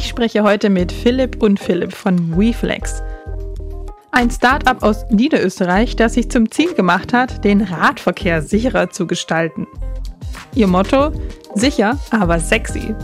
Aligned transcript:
Ich 0.00 0.08
spreche 0.08 0.42
heute 0.42 0.70
mit 0.70 0.92
Philipp 0.92 1.42
und 1.42 1.60
Philipp 1.60 1.92
von 1.92 2.34
WeFlex. 2.34 3.02
Ein 4.12 4.30
Start-up 4.30 4.82
aus 4.82 5.04
Niederösterreich, 5.10 5.94
das 5.94 6.14
sich 6.14 6.30
zum 6.30 6.50
Ziel 6.50 6.72
gemacht 6.72 7.12
hat, 7.12 7.44
den 7.44 7.60
Radverkehr 7.60 8.40
sicherer 8.40 8.88
zu 8.88 9.06
gestalten. 9.06 9.66
Ihr 10.54 10.68
Motto? 10.68 11.12
Sicher, 11.54 11.98
aber 12.10 12.40
sexy. 12.40 12.94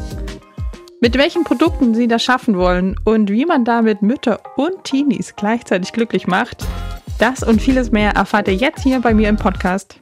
Mit 1.03 1.19
welchen 1.19 1.45
Produkten 1.45 1.95
sie 1.95 2.09
das 2.09 2.23
schaffen 2.23 2.57
wollen 2.57 2.97
und 3.05 3.29
wie 3.29 3.45
man 3.45 3.67
damit 3.67 4.01
Mütter 4.01 4.41
und 4.57 4.85
Teenies 4.85 5.37
gleichzeitig 5.37 5.93
glücklich 5.93 6.27
macht, 6.27 6.65
das 7.19 7.43
und 7.43 7.61
vieles 7.61 7.93
mehr 7.93 8.13
erfahrt 8.13 8.49
ihr 8.49 8.55
jetzt 8.55 8.85
hier 8.85 9.01
bei 9.01 9.13
mir 9.13 9.29
im 9.29 9.37
Podcast. 9.37 10.01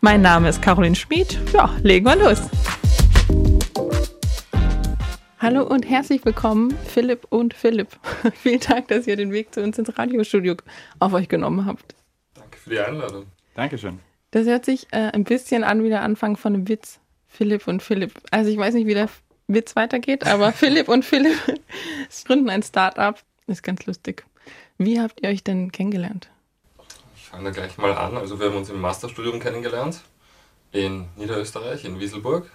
Mein 0.00 0.22
Name 0.22 0.48
ist 0.48 0.60
Caroline 0.60 0.96
Schmid. 0.96 1.38
Ja, 1.54 1.70
legen 1.84 2.04
wir 2.04 2.16
los. 2.16 2.40
Hallo 5.40 5.62
und 5.62 5.88
herzlich 5.88 6.24
willkommen, 6.24 6.76
Philipp 6.84 7.28
und 7.30 7.54
Philipp. 7.54 7.96
Vielen 8.42 8.58
Dank, 8.58 8.88
dass 8.88 9.06
ihr 9.06 9.14
den 9.14 9.30
Weg 9.30 9.54
zu 9.54 9.62
uns 9.62 9.78
ins 9.78 9.96
Radiostudio 9.96 10.56
auf 10.98 11.12
euch 11.12 11.28
genommen 11.28 11.64
habt. 11.64 11.94
Danke 12.34 12.58
für 12.58 12.70
die 12.70 12.80
Einladung. 12.80 13.26
Dankeschön. 13.54 14.00
Das 14.32 14.48
hört 14.48 14.64
sich 14.64 14.88
äh, 14.90 15.12
ein 15.12 15.22
bisschen 15.22 15.62
an 15.62 15.84
wie 15.84 15.90
der 15.90 16.02
Anfang 16.02 16.36
von 16.36 16.54
einem 16.54 16.68
Witz. 16.68 16.98
Philipp 17.28 17.68
und 17.68 17.84
Philipp. 17.84 18.14
Also 18.32 18.50
ich 18.50 18.58
weiß 18.58 18.74
nicht, 18.74 18.88
wie 18.88 18.94
der 18.94 19.08
Witz 19.46 19.76
weitergeht, 19.76 20.26
aber 20.26 20.50
Philipp 20.52 20.88
und 20.88 21.04
Philipp 21.04 21.36
gründen 22.26 22.50
ein 22.50 22.64
Start-up. 22.64 23.22
Ist 23.46 23.62
ganz 23.62 23.86
lustig. 23.86 24.24
Wie 24.76 25.00
habt 25.00 25.20
ihr 25.22 25.28
euch 25.28 25.44
denn 25.44 25.70
kennengelernt? 25.70 26.28
Ich 27.14 27.26
fange 27.28 27.44
da 27.44 27.50
gleich 27.50 27.78
mal 27.78 27.96
an. 27.96 28.16
Also 28.16 28.40
wir 28.40 28.48
haben 28.48 28.56
uns 28.56 28.70
im 28.70 28.80
Masterstudium 28.80 29.38
kennengelernt 29.38 30.00
in 30.72 31.06
Niederösterreich, 31.16 31.84
in 31.84 32.00
Wieselburg. 32.00 32.50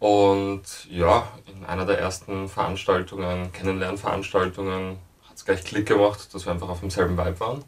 Und 0.00 0.62
ja, 0.90 1.28
in 1.46 1.64
einer 1.66 1.84
der 1.84 1.98
ersten 1.98 2.48
Veranstaltungen, 2.48 3.52
Kennenlernveranstaltungen, 3.52 4.98
hat 5.28 5.36
es 5.36 5.44
gleich 5.44 5.62
Klick 5.62 5.86
gemacht, 5.86 6.34
dass 6.34 6.46
wir 6.46 6.52
einfach 6.52 6.70
auf 6.70 6.80
demselben 6.80 7.18
Vibe 7.18 7.38
waren. 7.38 7.64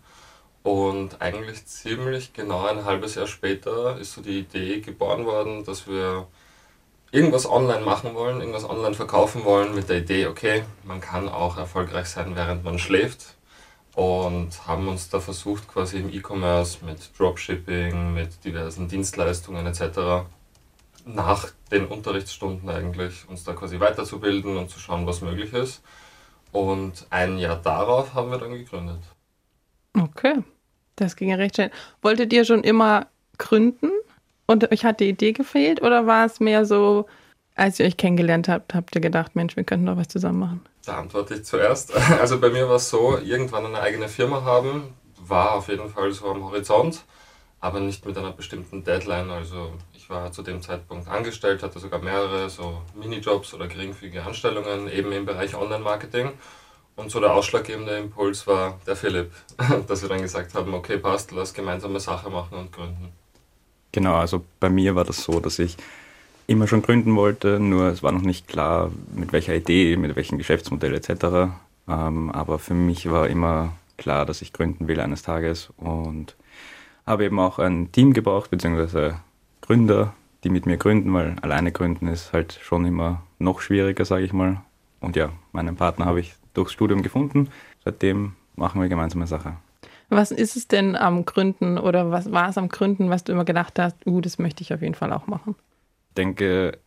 Und 0.63 1.21
eigentlich 1.21 1.67
ziemlich 1.67 2.33
genau 2.33 2.65
ein 2.65 2.87
halbes 2.87 3.17
Jahr 3.17 3.27
später 3.27 3.99
ist 3.99 4.15
so 4.15 4.23
die 4.23 4.41
Idee 4.41 4.81
geboren 4.81 5.27
worden, 5.27 5.65
dass 5.65 5.87
wir 5.87 6.27
irgendwas 7.11 7.49
online 7.49 7.85
machen 7.85 8.15
wollen, 8.15 8.41
irgendwas 8.41 8.69
online 8.69 8.95
verkaufen 8.95 9.45
wollen 9.45 9.75
mit 9.75 9.91
der 9.91 9.99
Idee, 9.99 10.27
okay, 10.27 10.65
man 10.85 11.03
kann 11.03 11.29
auch 11.29 11.59
erfolgreich 11.59 12.07
sein, 12.07 12.35
während 12.35 12.65
man 12.65 12.79
schläft. 12.79 13.35
Und 13.95 14.67
haben 14.67 14.89
uns 14.89 15.11
da 15.11 15.21
versucht, 15.21 15.69
quasi 15.69 15.99
im 15.99 16.09
E-Commerce 16.11 16.83
mit 16.83 17.11
Dropshipping, 17.19 18.15
mit 18.15 18.43
diversen 18.43 18.89
Dienstleistungen 18.89 19.67
etc 19.67 20.25
nach 21.05 21.49
den 21.71 21.87
Unterrichtsstunden 21.87 22.69
eigentlich 22.69 23.29
uns 23.29 23.45
da 23.45 23.53
quasi 23.55 23.81
weiterzubilden 23.81 24.57
und 24.57 24.71
zu 24.71 24.79
schauen, 24.79 25.07
was 25.07 25.21
möglich 25.21 25.53
ist. 25.53 25.83
Und 26.53 27.07
ein 27.11 27.39
Jahr 27.39 27.57
darauf 27.57 28.15
haben 28.15 28.31
wir 28.31 28.39
dann 28.39 28.53
gegründet. 28.53 29.01
Okay, 29.99 30.43
das 30.97 31.17
ging 31.17 31.31
ja 31.31 31.37
recht 31.37 31.57
schnell. 31.57 31.71
Wolltet 32.03 32.33
ihr 32.33 32.45
schon 32.45 32.63
immer 32.63 33.07
gründen 33.39 33.91
und 34.47 34.71
euch 34.71 34.85
hat 34.85 35.01
die 35.01 35.09
Idee 35.09 35.33
gefehlt 35.33 35.83
oder 35.83 36.07
war 36.07 36.27
es 36.27 36.41
mehr 36.41 36.65
so, 36.65 37.07
als 37.55 37.81
ihr 37.81 37.87
euch 37.87 37.97
kennengelernt 37.97 38.49
habt, 38.49 38.75
habt 38.75 38.95
ihr 38.95 39.01
gedacht, 39.01 39.35
Mensch, 39.35 39.57
wir 39.57 39.65
könnten 39.65 39.87
doch 39.87 39.97
was 39.97 40.09
zusammen 40.09 40.39
machen? 40.39 40.61
Da 40.85 40.99
antworte 40.99 41.35
ich 41.35 41.45
zuerst. 41.45 41.93
Also 42.21 42.41
bei 42.41 42.51
mir 42.51 42.69
war 42.69 42.77
es 42.77 42.91
so, 42.91 43.19
irgendwann 43.19 43.67
eine 43.67 43.81
eigene 43.81 44.09
Firma 44.09 44.43
haben, 44.43 44.95
war 45.19 45.53
auf 45.55 45.69
jeden 45.69 45.89
Fall 45.89 46.13
so 46.13 46.29
am 46.31 46.45
Horizont, 46.45 47.05
aber 47.61 47.81
nicht 47.81 48.05
mit 48.05 48.17
einer 48.19 48.33
bestimmten 48.33 48.85
Deadline. 48.85 49.31
Also 49.31 49.73
ich 50.03 50.11
war 50.11 50.33
zu 50.33 50.43
dem 50.43 50.61
Zeitpunkt 50.61 51.09
angestellt, 51.09 51.63
hatte 51.63 51.79
sogar 51.79 52.01
mehrere 52.01 52.51
so 52.51 52.83
Minijobs 52.95 53.55
oder 53.55 53.69
geringfügige 53.69 54.25
Anstellungen 54.25 54.91
eben 54.91 55.13
im 55.13 55.25
Bereich 55.25 55.55
Online-Marketing. 55.55 56.31
Und 56.97 57.11
so 57.11 57.21
der 57.21 57.33
ausschlaggebende 57.33 57.97
Impuls 57.99 58.47
war 58.49 58.81
der 58.85 58.97
Philipp, 58.97 59.31
dass 59.87 60.03
wir 60.03 60.09
dann 60.09 60.21
gesagt 60.21 60.55
haben, 60.55 60.75
okay, 60.75 60.99
passt, 60.99 61.31
lass 61.31 61.55
gemeinsame 61.55 62.01
Sache 62.01 62.31
machen 62.31 62.59
und 62.59 62.73
gründen. 62.73 63.13
Genau, 63.93 64.15
also 64.17 64.45
bei 64.59 64.69
mir 64.69 64.97
war 64.97 65.05
das 65.05 65.23
so, 65.23 65.39
dass 65.39 65.59
ich 65.61 65.77
immer 66.49 66.67
schon 66.67 66.83
gründen 66.83 67.15
wollte, 67.15 67.61
nur 67.61 67.87
es 67.87 68.03
war 68.03 68.11
noch 68.11 68.23
nicht 68.23 68.49
klar, 68.49 68.91
mit 69.15 69.33
welcher 69.33 69.55
Idee, 69.55 69.97
mit 69.97 70.17
welchem 70.17 70.37
Geschäftsmodell 70.37 70.95
etc. 70.95 71.53
Ähm, 71.89 72.31
aber 72.33 72.59
für 72.59 72.75
mich 72.75 73.09
war 73.09 73.29
immer 73.29 73.75
klar, 73.97 74.27
dass 74.27 74.43
ich 74.43 74.53
gründen 74.53 74.89
will 74.89 74.99
eines 74.99 75.23
Tages 75.23 75.71
und 75.77 76.35
habe 77.07 77.25
eben 77.25 77.39
auch 77.39 77.61
ein 77.61 77.93
Team 77.93 78.13
gebraucht, 78.13 78.51
beziehungsweise 78.51 79.21
Gründer, 79.63 80.15
die 80.45 80.51
mit 80.51 80.67
mir 80.67 80.77
gründen, 80.77 81.13
weil 81.15 81.37
alleine 81.41 81.73
gründen 81.73 82.09
ist 82.09 82.33
halt 82.33 82.59
schon 82.63 82.85
immer 82.85 83.23
noch 83.39 83.61
schwieriger, 83.61 84.05
sage 84.05 84.25
ich 84.25 84.33
mal. 84.33 84.61
Und 85.01 85.17
ja, 85.17 85.31
meinen 85.53 85.77
Partner 85.77 86.05
habe 86.05 86.21
ich 86.21 86.35
durchs 86.53 86.73
Studium 86.73 87.03
gefunden. 87.03 87.49
Seitdem 87.85 88.35
machen 88.57 88.81
wir 88.81 88.89
gemeinsame 88.89 89.27
Sache. 89.27 89.57
Was 90.09 90.31
ist 90.31 90.57
es 90.57 90.69
denn 90.69 90.95
am 90.95 91.25
Gründen 91.25 91.79
oder 91.79 92.11
was 92.11 92.31
war 92.31 92.51
es 92.51 92.59
am 92.59 92.69
Gründen, 92.69 93.09
was 93.09 93.25
du 93.25 93.33
immer 93.33 93.47
gedacht 93.47 93.79
hast, 93.79 93.97
uh, 94.07 94.21
das 94.21 94.39
möchte 94.39 94.63
ich 94.63 94.75
auf 94.75 94.83
jeden 94.83 94.95
Fall 94.95 95.13
auch 95.13 95.27
machen? 95.27 95.55
Ich 96.11 96.15
denke, 96.17 96.79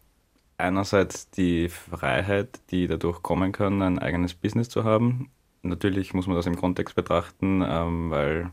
einerseits 0.58 1.32
die 1.32 1.70
Freiheit, 1.70 2.60
die 2.70 2.88
dadurch 2.88 3.24
kommen 3.24 3.52
kann, 3.52 3.82
ein 3.82 4.00
eigenes 4.00 4.36
Business 4.36 4.70
zu 4.70 4.84
haben. 4.84 5.32
Natürlich 5.64 6.14
muss 6.14 6.28
man 6.28 6.36
das 6.36 6.46
im 6.46 6.56
Kontext 6.56 6.96
betrachten, 6.96 7.64
ähm, 7.68 8.12
weil 8.12 8.52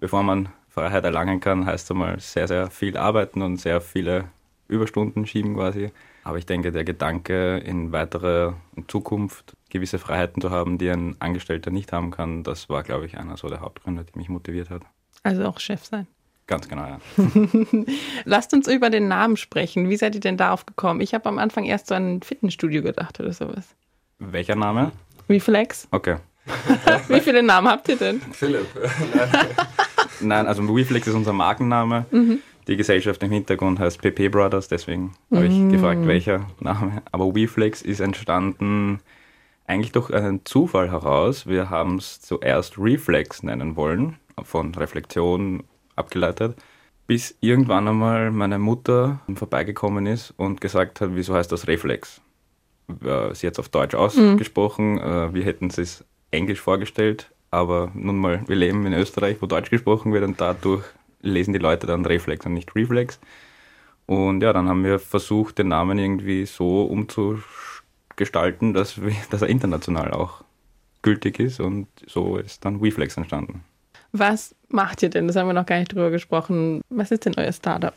bevor 0.00 0.22
man 0.22 0.48
Freiheit 0.74 1.04
erlangen 1.04 1.38
kann, 1.38 1.66
heißt 1.66 1.90
einmal 1.92 2.18
sehr, 2.18 2.48
sehr 2.48 2.68
viel 2.68 2.96
arbeiten 2.96 3.42
und 3.42 3.58
sehr 3.58 3.80
viele 3.80 4.24
Überstunden 4.66 5.24
schieben 5.24 5.54
quasi. 5.54 5.92
Aber 6.24 6.38
ich 6.38 6.46
denke, 6.46 6.72
der 6.72 6.82
Gedanke, 6.82 7.58
in 7.58 7.92
weiterer 7.92 8.56
Zukunft 8.88 9.56
gewisse 9.70 10.00
Freiheiten 10.00 10.42
zu 10.42 10.50
haben, 10.50 10.78
die 10.78 10.90
ein 10.90 11.14
Angestellter 11.20 11.70
nicht 11.70 11.92
haben 11.92 12.10
kann, 12.10 12.42
das 12.42 12.68
war, 12.68 12.82
glaube 12.82 13.06
ich, 13.06 13.16
einer 13.16 13.36
so 13.36 13.48
der 13.48 13.60
Hauptgründe, 13.60 14.04
die 14.04 14.18
mich 14.18 14.28
motiviert 14.28 14.70
hat. 14.70 14.82
Also 15.22 15.44
auch 15.44 15.60
Chef 15.60 15.84
sein. 15.84 16.08
Ganz 16.48 16.68
genau, 16.68 16.84
ja. 16.86 17.00
Lasst 18.24 18.52
uns 18.52 18.66
über 18.66 18.90
den 18.90 19.06
Namen 19.06 19.36
sprechen. 19.36 19.88
Wie 19.88 19.96
seid 19.96 20.16
ihr 20.16 20.20
denn 20.20 20.36
darauf 20.36 20.66
gekommen? 20.66 21.00
Ich 21.00 21.14
habe 21.14 21.28
am 21.28 21.38
Anfang 21.38 21.64
erst 21.64 21.86
so 21.86 21.94
an 21.94 22.16
ein 22.16 22.22
Fitnessstudio 22.22 22.82
gedacht 22.82 23.20
oder 23.20 23.32
sowas. 23.32 23.74
Welcher 24.18 24.56
Name? 24.56 24.90
Reflex. 25.28 25.86
Okay. 25.92 26.16
Wie 27.08 27.20
viele 27.20 27.42
Namen 27.42 27.68
habt 27.68 27.88
ihr 27.88 27.96
denn? 27.96 28.20
Philipp. 28.32 28.66
Nein, 30.20 30.46
also 30.46 30.62
WeFlex 30.62 31.06
ist 31.06 31.14
unser 31.14 31.32
Markenname. 31.32 32.06
Mhm. 32.10 32.40
Die 32.66 32.76
Gesellschaft 32.76 33.22
im 33.22 33.30
Hintergrund 33.30 33.78
heißt 33.78 34.00
PP 34.00 34.30
Brothers, 34.30 34.68
deswegen 34.68 35.14
habe 35.30 35.46
ich 35.46 35.52
mhm. 35.52 35.70
gefragt, 35.70 36.06
welcher 36.06 36.46
Name. 36.60 37.02
Aber 37.12 37.34
WeFlex 37.34 37.82
ist 37.82 38.00
entstanden 38.00 39.00
eigentlich 39.66 39.92
durch 39.92 40.12
einen 40.12 40.44
Zufall 40.44 40.90
heraus. 40.90 41.46
Wir 41.46 41.70
haben 41.70 41.96
es 41.96 42.20
zuerst 42.20 42.78
Reflex 42.78 43.42
nennen 43.42 43.76
wollen, 43.76 44.16
von 44.42 44.74
Reflexion 44.74 45.64
abgeleitet, 45.96 46.56
bis 47.06 47.36
irgendwann 47.40 47.88
einmal 47.88 48.30
meine 48.30 48.58
Mutter 48.58 49.20
vorbeigekommen 49.34 50.06
ist 50.06 50.32
und 50.36 50.60
gesagt 50.60 51.00
hat, 51.00 51.10
wieso 51.12 51.34
heißt 51.34 51.52
das 51.52 51.66
Reflex? 51.66 52.20
Sie 52.88 53.46
hat 53.46 53.54
es 53.54 53.58
auf 53.58 53.68
Deutsch 53.70 53.94
ausgesprochen, 53.94 54.94
mhm. 54.94 55.34
wir 55.34 55.44
hätten 55.44 55.68
es 55.68 56.04
Englisch 56.34 56.60
vorgestellt, 56.60 57.30
aber 57.50 57.90
nun 57.94 58.18
mal, 58.18 58.42
wir 58.46 58.56
leben 58.56 58.86
in 58.86 58.92
Österreich, 58.92 59.36
wo 59.40 59.46
Deutsch 59.46 59.70
gesprochen 59.70 60.12
wird 60.12 60.24
und 60.24 60.40
dadurch 60.40 60.84
lesen 61.20 61.52
die 61.52 61.58
Leute 61.58 61.86
dann 61.86 62.04
Reflex 62.04 62.44
und 62.46 62.54
nicht 62.54 62.74
Reflex. 62.74 63.18
Und 64.06 64.42
ja, 64.42 64.52
dann 64.52 64.68
haben 64.68 64.84
wir 64.84 64.98
versucht, 64.98 65.58
den 65.58 65.68
Namen 65.68 65.98
irgendwie 65.98 66.44
so 66.44 66.82
umzugestalten, 66.82 68.74
dass, 68.74 69.00
wir, 69.00 69.14
dass 69.30 69.42
er 69.42 69.48
international 69.48 70.12
auch 70.12 70.44
gültig 71.02 71.38
ist 71.38 71.60
und 71.60 71.86
so 72.06 72.38
ist 72.38 72.64
dann 72.64 72.82
WeFlex 72.82 73.16
entstanden. 73.16 73.64
Was 74.12 74.54
macht 74.68 75.02
ihr 75.02 75.10
denn? 75.10 75.26
Das 75.26 75.36
haben 75.36 75.48
wir 75.48 75.54
noch 75.54 75.66
gar 75.66 75.78
nicht 75.78 75.92
drüber 75.92 76.10
gesprochen. 76.10 76.82
Was 76.88 77.10
ist 77.10 77.26
denn 77.26 77.34
euer 77.36 77.52
Startup? 77.52 77.94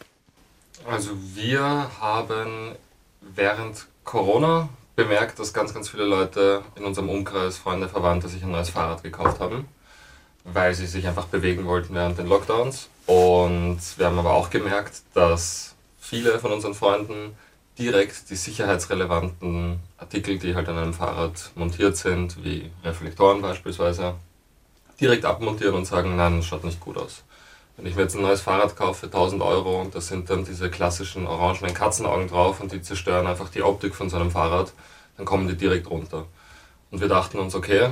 Also 0.90 1.12
wir 1.36 1.62
haben 2.00 2.76
während 3.22 3.88
Corona 4.04 4.70
bemerkt, 4.98 5.38
dass 5.38 5.54
ganz, 5.54 5.74
ganz 5.74 5.90
viele 5.90 6.06
Leute 6.06 6.64
in 6.76 6.84
unserem 6.84 7.10
Umkreis, 7.10 7.58
Freunde, 7.58 7.88
Verwandte 7.88 8.28
sich 8.28 8.44
ein 8.44 8.52
neues 8.52 8.72
Fahrrad 8.72 9.04
gekauft 9.04 9.40
haben, 9.40 9.68
weil 10.44 10.74
sie 10.74 10.88
sich 10.88 11.08
einfach 11.08 11.28
bewegen 11.28 11.66
wollten 11.68 11.94
während 11.94 12.18
den 12.18 12.28
Lockdowns. 12.28 12.90
Und 13.06 13.80
wir 13.96 14.08
haben 14.08 14.18
aber 14.18 14.34
auch 14.34 14.50
gemerkt, 14.50 15.04
dass 15.14 15.76
viele 16.00 16.40
von 16.40 16.52
unseren 16.52 16.74
Freunden 16.74 17.38
direkt 17.78 18.32
die 18.32 18.36
sicherheitsrelevanten 18.36 19.80
Artikel, 20.00 20.40
die 20.40 20.56
halt 20.56 20.68
an 20.68 20.80
einem 20.80 20.94
Fahrrad 20.96 21.52
montiert 21.54 21.96
sind, 21.96 22.44
wie 22.44 22.72
Reflektoren 22.84 23.44
beispielsweise, 23.44 24.16
direkt 25.00 25.26
abmontieren 25.26 25.76
und 25.76 25.86
sagen, 25.86 26.16
nein, 26.16 26.38
das 26.38 26.48
schaut 26.48 26.64
nicht 26.64 26.80
gut 26.80 26.98
aus. 26.98 27.24
Wenn 27.78 27.86
ich 27.86 27.96
mir 27.96 28.02
jetzt 28.02 28.16
ein 28.16 28.24
neues 28.24 28.42
Fahrrad 28.42 28.76
kaufe 28.76 29.02
für 29.02 29.06
1000 29.06 29.40
Euro 29.44 29.80
und 29.80 29.94
da 29.94 30.02
sind 30.02 30.32
dann 30.32 30.44
diese 30.44 30.72
klassischen 30.72 31.28
orangenen 31.28 31.76
Katzenaugen 31.76 32.28
drauf 32.28 32.60
und 32.60 32.72
die 32.72 32.82
zerstören 32.82 33.28
einfach 33.28 33.50
die 33.50 33.62
Optik 33.62 33.94
von 33.94 34.10
so 34.10 34.18
einem 34.18 34.32
Fahrrad, 34.32 34.74
dann 35.16 35.28
kommen 35.28 35.48
die 35.48 35.56
direkt 35.56 35.88
runter. 35.88 36.26
Und 36.90 37.02
wir 37.02 37.08
dachten 37.08 37.38
uns, 37.38 37.54
okay, 37.54 37.92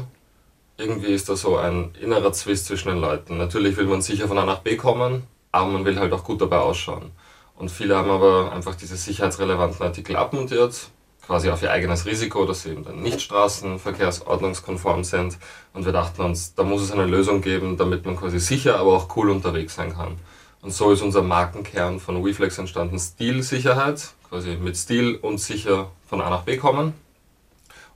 irgendwie 0.78 1.14
ist 1.14 1.30
da 1.30 1.36
so 1.36 1.58
ein 1.58 1.94
innerer 2.02 2.34
Zwist 2.34 2.66
zwischen 2.66 2.90
den 2.90 2.98
Leuten. 2.98 3.38
Natürlich 3.38 3.78
will 3.78 3.86
man 3.86 4.02
sicher 4.02 4.28
von 4.28 4.40
A 4.40 4.46
nach 4.46 4.60
B 4.60 4.76
kommen, 4.76 5.28
aber 5.52 5.70
man 5.70 5.86
will 5.86 6.00
halt 6.00 6.12
auch 6.14 6.24
gut 6.24 6.42
dabei 6.42 6.58
ausschauen. 6.58 7.12
Und 7.56 7.70
viele 7.70 7.96
haben 7.96 8.10
aber 8.10 8.52
einfach 8.52 8.74
diese 8.74 8.98
sicherheitsrelevanten 8.98 9.86
Artikel 9.86 10.16
abmontiert, 10.16 10.90
quasi 11.26 11.50
auf 11.50 11.62
ihr 11.62 11.72
eigenes 11.72 12.06
Risiko, 12.06 12.46
dass 12.46 12.64
sie 12.64 12.72
eben 12.72 12.84
dann 12.84 13.02
nicht 13.02 13.22
straßenverkehrsordnungskonform 13.22 15.04
sind. 15.04 15.38
Und 15.74 15.86
wir 15.86 15.92
dachten 15.92 16.22
uns, 16.22 16.54
da 16.56 16.64
muss 16.64 16.82
es 16.82 16.92
eine 16.92 17.06
Lösung 17.06 17.42
geben, 17.42 17.78
damit 17.78 18.06
man 18.06 18.18
quasi 18.18 18.40
sicher, 18.40 18.80
aber 18.80 18.94
auch 18.94 19.16
cool 19.16 19.30
unterwegs 19.30 19.76
sein 19.76 19.94
kann. 19.94 20.18
Und 20.62 20.72
so 20.72 20.92
ist 20.92 21.02
unser 21.02 21.22
Markenkern 21.22 22.00
von 22.00 22.24
WeFlex 22.24 22.58
entstanden, 22.58 23.00
Stilsicherheit, 23.00 24.14
quasi 24.30 24.58
mit 24.58 24.78
Stil 24.78 25.16
und 25.16 25.40
sicher 25.40 25.92
von 26.08 26.22
A 26.22 26.30
nach 26.30 26.42
B 26.42 26.58
kommen. 26.58 26.94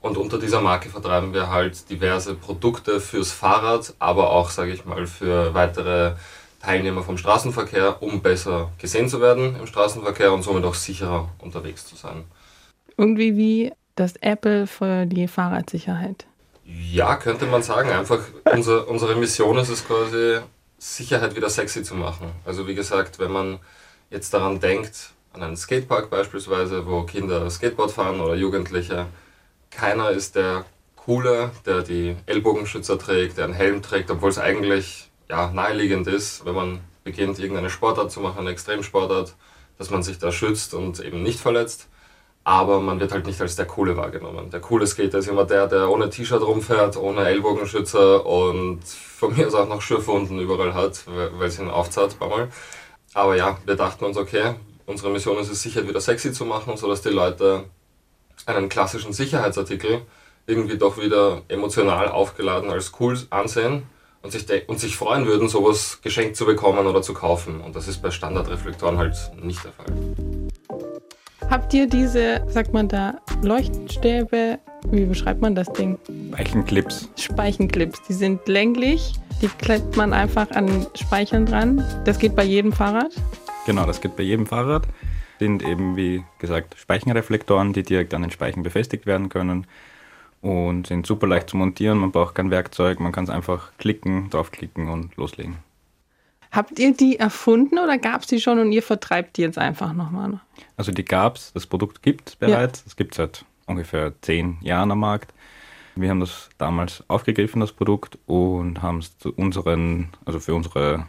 Und 0.01 0.17
unter 0.17 0.39
dieser 0.39 0.61
Marke 0.61 0.89
vertreiben 0.89 1.33
wir 1.33 1.49
halt 1.49 1.89
diverse 1.89 2.35
Produkte 2.35 3.01
fürs 3.01 3.31
Fahrrad, 3.31 3.93
aber 3.99 4.29
auch, 4.29 4.49
sage 4.49 4.71
ich 4.71 4.85
mal, 4.85 5.07
für 5.07 5.53
weitere 5.53 6.13
Teilnehmer 6.61 7.03
vom 7.03 7.17
Straßenverkehr, 7.17 8.01
um 8.01 8.21
besser 8.21 8.71
gesehen 8.77 9.09
zu 9.09 9.19
werden 9.19 9.55
im 9.59 9.67
Straßenverkehr 9.67 10.31
und 10.31 10.43
somit 10.43 10.63
auch 10.63 10.73
sicherer 10.73 11.29
unterwegs 11.39 11.85
zu 11.85 11.95
sein. 11.95 12.23
Irgendwie 12.99 13.37
wie 13.37 13.71
das 13.95 14.17
Apple 14.17 14.67
für 14.67 15.05
die 15.05 15.29
Fahrradsicherheit. 15.29 16.25
Ja, 16.65 17.15
könnte 17.15 17.45
man 17.45 17.63
sagen. 17.63 17.89
Einfach 17.89 18.19
unser, 18.53 18.89
unsere 18.89 19.15
Mission 19.15 19.57
ist 19.57 19.69
es 19.69 19.87
quasi, 19.87 20.39
Sicherheit 20.79 21.35
wieder 21.35 21.49
sexy 21.49 21.83
zu 21.83 21.95
machen. 21.95 22.31
Also 22.45 22.67
wie 22.67 22.75
gesagt, 22.75 23.19
wenn 23.19 23.31
man 23.31 23.59
jetzt 24.09 24.33
daran 24.33 24.59
denkt, 24.59 25.11
an 25.33 25.43
einen 25.43 25.57
Skatepark 25.57 26.09
beispielsweise, 26.09 26.85
wo 26.87 27.03
Kinder 27.03 27.49
Skateboard 27.49 27.91
fahren 27.91 28.19
oder 28.19 28.35
Jugendliche, 28.35 29.05
keiner 29.71 30.09
ist 30.09 30.35
der 30.35 30.65
Coole, 30.95 31.51
der 31.65 31.83
die 31.83 32.15
Ellbogenschützer 32.25 32.97
trägt, 32.99 33.37
der 33.37 33.45
einen 33.45 33.53
Helm 33.53 33.81
trägt, 33.81 34.11
obwohl 34.11 34.29
es 34.29 34.39
eigentlich 34.39 35.09
ja, 35.29 35.51
naheliegend 35.51 36.07
ist, 36.07 36.45
wenn 36.45 36.55
man 36.55 36.79
beginnt, 37.03 37.39
irgendeine 37.39 37.69
Sportart 37.69 38.11
zu 38.11 38.19
machen, 38.19 38.39
eine 38.39 38.51
Extremsportart, 38.51 39.35
dass 39.77 39.89
man 39.89 40.03
sich 40.03 40.17
da 40.17 40.31
schützt 40.31 40.73
und 40.73 40.99
eben 40.99 41.23
nicht 41.23 41.39
verletzt. 41.39 41.87
Aber 42.49 42.81
man 42.81 42.99
wird 42.99 43.11
halt 43.11 43.27
nicht 43.27 43.39
als 43.41 43.55
der 43.57 43.67
Coole 43.67 43.95
wahrgenommen. 43.95 44.49
Der 44.49 44.59
coole 44.59 44.87
Skater 44.87 45.19
ist 45.19 45.27
immer 45.27 45.45
der, 45.45 45.67
der 45.67 45.87
ohne 45.87 46.09
T-Shirt 46.09 46.41
rumfährt, 46.41 46.97
ohne 46.97 47.25
Ellbogenschützer 47.25 48.25
und 48.25 48.83
von 48.83 49.37
mir 49.37 49.45
aus 49.45 49.53
auch 49.53 49.69
noch 49.69 49.83
Schürfwunden 49.83 50.39
überall 50.39 50.73
hat, 50.73 51.03
weil 51.05 51.47
es 51.47 51.59
ihn 51.59 51.69
aufzahlt 51.69 52.17
paar 52.17 52.29
Mal. 52.29 52.49
Aber 53.13 53.35
ja, 53.35 53.59
wir 53.67 53.75
dachten 53.75 54.03
uns, 54.03 54.17
okay, 54.17 54.55
unsere 54.87 55.11
Mission 55.11 55.37
ist 55.37 55.51
es, 55.51 55.61
Sicherheit 55.61 55.87
wieder 55.87 56.01
sexy 56.01 56.33
zu 56.33 56.43
machen, 56.43 56.75
sodass 56.75 57.03
die 57.03 57.09
Leute 57.09 57.65
einen 58.47 58.67
klassischen 58.67 59.13
Sicherheitsartikel 59.13 60.01
irgendwie 60.47 60.79
doch 60.79 60.97
wieder 60.97 61.43
emotional 61.49 62.07
aufgeladen 62.07 62.71
als 62.71 62.93
cool 62.99 63.15
ansehen 63.29 63.83
und 64.23 64.31
sich, 64.31 64.47
und 64.67 64.79
sich 64.79 64.97
freuen 64.97 65.27
würden, 65.27 65.49
sowas 65.49 65.99
geschenkt 66.01 66.35
zu 66.35 66.47
bekommen 66.47 66.87
oder 66.87 67.03
zu 67.03 67.13
kaufen. 67.13 67.61
Und 67.61 67.75
das 67.75 67.87
ist 67.87 68.01
bei 68.01 68.09
Standardreflektoren 68.09 68.97
halt 68.97 69.15
nicht 69.39 69.63
der 69.63 69.71
Fall. 69.71 70.28
Habt 71.49 71.73
ihr 71.73 71.87
diese, 71.87 72.45
sagt 72.47 72.73
man 72.73 72.87
da, 72.87 73.19
Leuchtstäbe, 73.41 74.59
wie 74.91 75.05
beschreibt 75.05 75.41
man 75.41 75.55
das 75.55 75.71
Ding? 75.73 75.97
Speichenclips. 76.31 77.09
Speichenclips, 77.17 78.01
die 78.07 78.13
sind 78.13 78.47
länglich, 78.47 79.13
die 79.41 79.47
klebt 79.47 79.97
man 79.97 80.13
einfach 80.13 80.49
an 80.51 80.85
Speicheln 80.95 81.45
dran. 81.45 81.83
Das 82.05 82.19
geht 82.19 82.35
bei 82.35 82.43
jedem 82.43 82.71
Fahrrad? 82.71 83.11
Genau, 83.65 83.85
das 83.85 83.99
geht 83.99 84.15
bei 84.15 84.23
jedem 84.23 84.45
Fahrrad 84.45 84.87
sind 85.39 85.63
eben, 85.63 85.95
wie 85.95 86.23
gesagt, 86.37 86.75
Speichenreflektoren, 86.77 87.73
die 87.73 87.83
direkt 87.83 88.13
an 88.13 88.21
den 88.21 88.31
Speichen 88.31 88.61
befestigt 88.61 89.05
werden 89.05 89.29
können 89.29 89.65
und 90.41 90.87
sind 90.87 91.07
super 91.07 91.27
leicht 91.27 91.49
zu 91.49 91.57
montieren. 91.57 91.97
Man 91.97 92.11
braucht 92.11 92.35
kein 92.35 92.51
Werkzeug, 92.51 92.99
man 92.99 93.11
kann 93.11 93.23
es 93.23 93.29
einfach 93.29 93.71
klicken, 93.77 94.29
draufklicken 94.29 94.89
und 94.89 95.15
loslegen. 95.15 95.57
Habt 96.51 96.79
ihr 96.79 96.93
die 96.95 97.19
erfunden 97.19 97.77
oder 97.77 97.97
gab 97.97 98.21
es 98.21 98.27
die 98.27 98.39
schon 98.39 98.59
und 98.59 98.71
ihr 98.71 98.81
vertreibt 98.81 99.37
die 99.37 99.41
jetzt 99.41 99.57
einfach 99.57 99.93
nochmal? 99.93 100.39
Also 100.77 100.91
die 100.91 101.05
gab 101.05 101.35
es, 101.35 101.53
das 101.53 101.67
Produkt 101.67 102.01
gibt 102.01 102.29
es 102.29 102.35
bereits. 102.35 102.83
Es 102.85 102.93
ja. 102.93 102.97
gibt 102.97 103.13
seit 103.13 103.45
ungefähr 103.67 104.13
zehn 104.21 104.57
Jahren 104.61 104.91
am 104.91 104.99
Markt. 104.99 105.33
Wir 105.95 106.09
haben 106.09 106.19
das 106.19 106.49
damals 106.57 107.03
aufgegriffen, 107.07 107.59
das 107.59 107.73
Produkt, 107.73 108.17
und 108.25 108.81
haben 108.81 108.99
es 108.99 109.17
zu 109.17 109.33
unseren, 109.33 110.09
also 110.25 110.39
für 110.39 110.55
unsere 110.55 111.05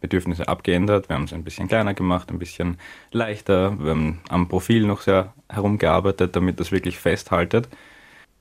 Bedürfnisse 0.00 0.48
abgeändert. 0.48 1.08
Wir 1.08 1.16
haben 1.16 1.24
es 1.24 1.32
ein 1.32 1.44
bisschen 1.44 1.68
kleiner 1.68 1.92
gemacht, 1.92 2.30
ein 2.30 2.38
bisschen 2.38 2.78
leichter. 3.10 3.78
Wir 3.78 3.90
haben 3.90 4.20
am 4.28 4.48
Profil 4.48 4.86
noch 4.86 5.00
sehr 5.00 5.34
herumgearbeitet, 5.48 6.36
damit 6.36 6.60
das 6.60 6.72
wirklich 6.72 6.98
festhaltet. 6.98 7.68